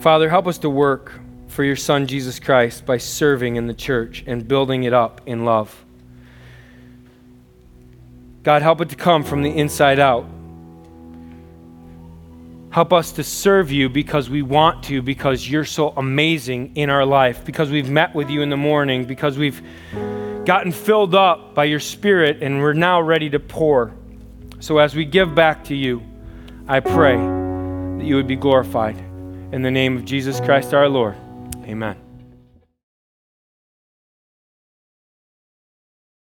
[0.00, 1.12] Father, help us to work
[1.60, 5.44] for your Son, Jesus Christ, by serving in the church and building it up in
[5.44, 5.84] love.
[8.42, 10.24] God, help it to come from the inside out.
[12.70, 17.04] Help us to serve you because we want to, because you're so amazing in our
[17.04, 19.60] life, because we've met with you in the morning, because we've
[20.46, 23.94] gotten filled up by your Spirit and we're now ready to pour.
[24.60, 26.00] So as we give back to you,
[26.66, 28.96] I pray that you would be glorified.
[29.52, 31.18] In the name of Jesus Christ our Lord,
[31.70, 32.09] amen.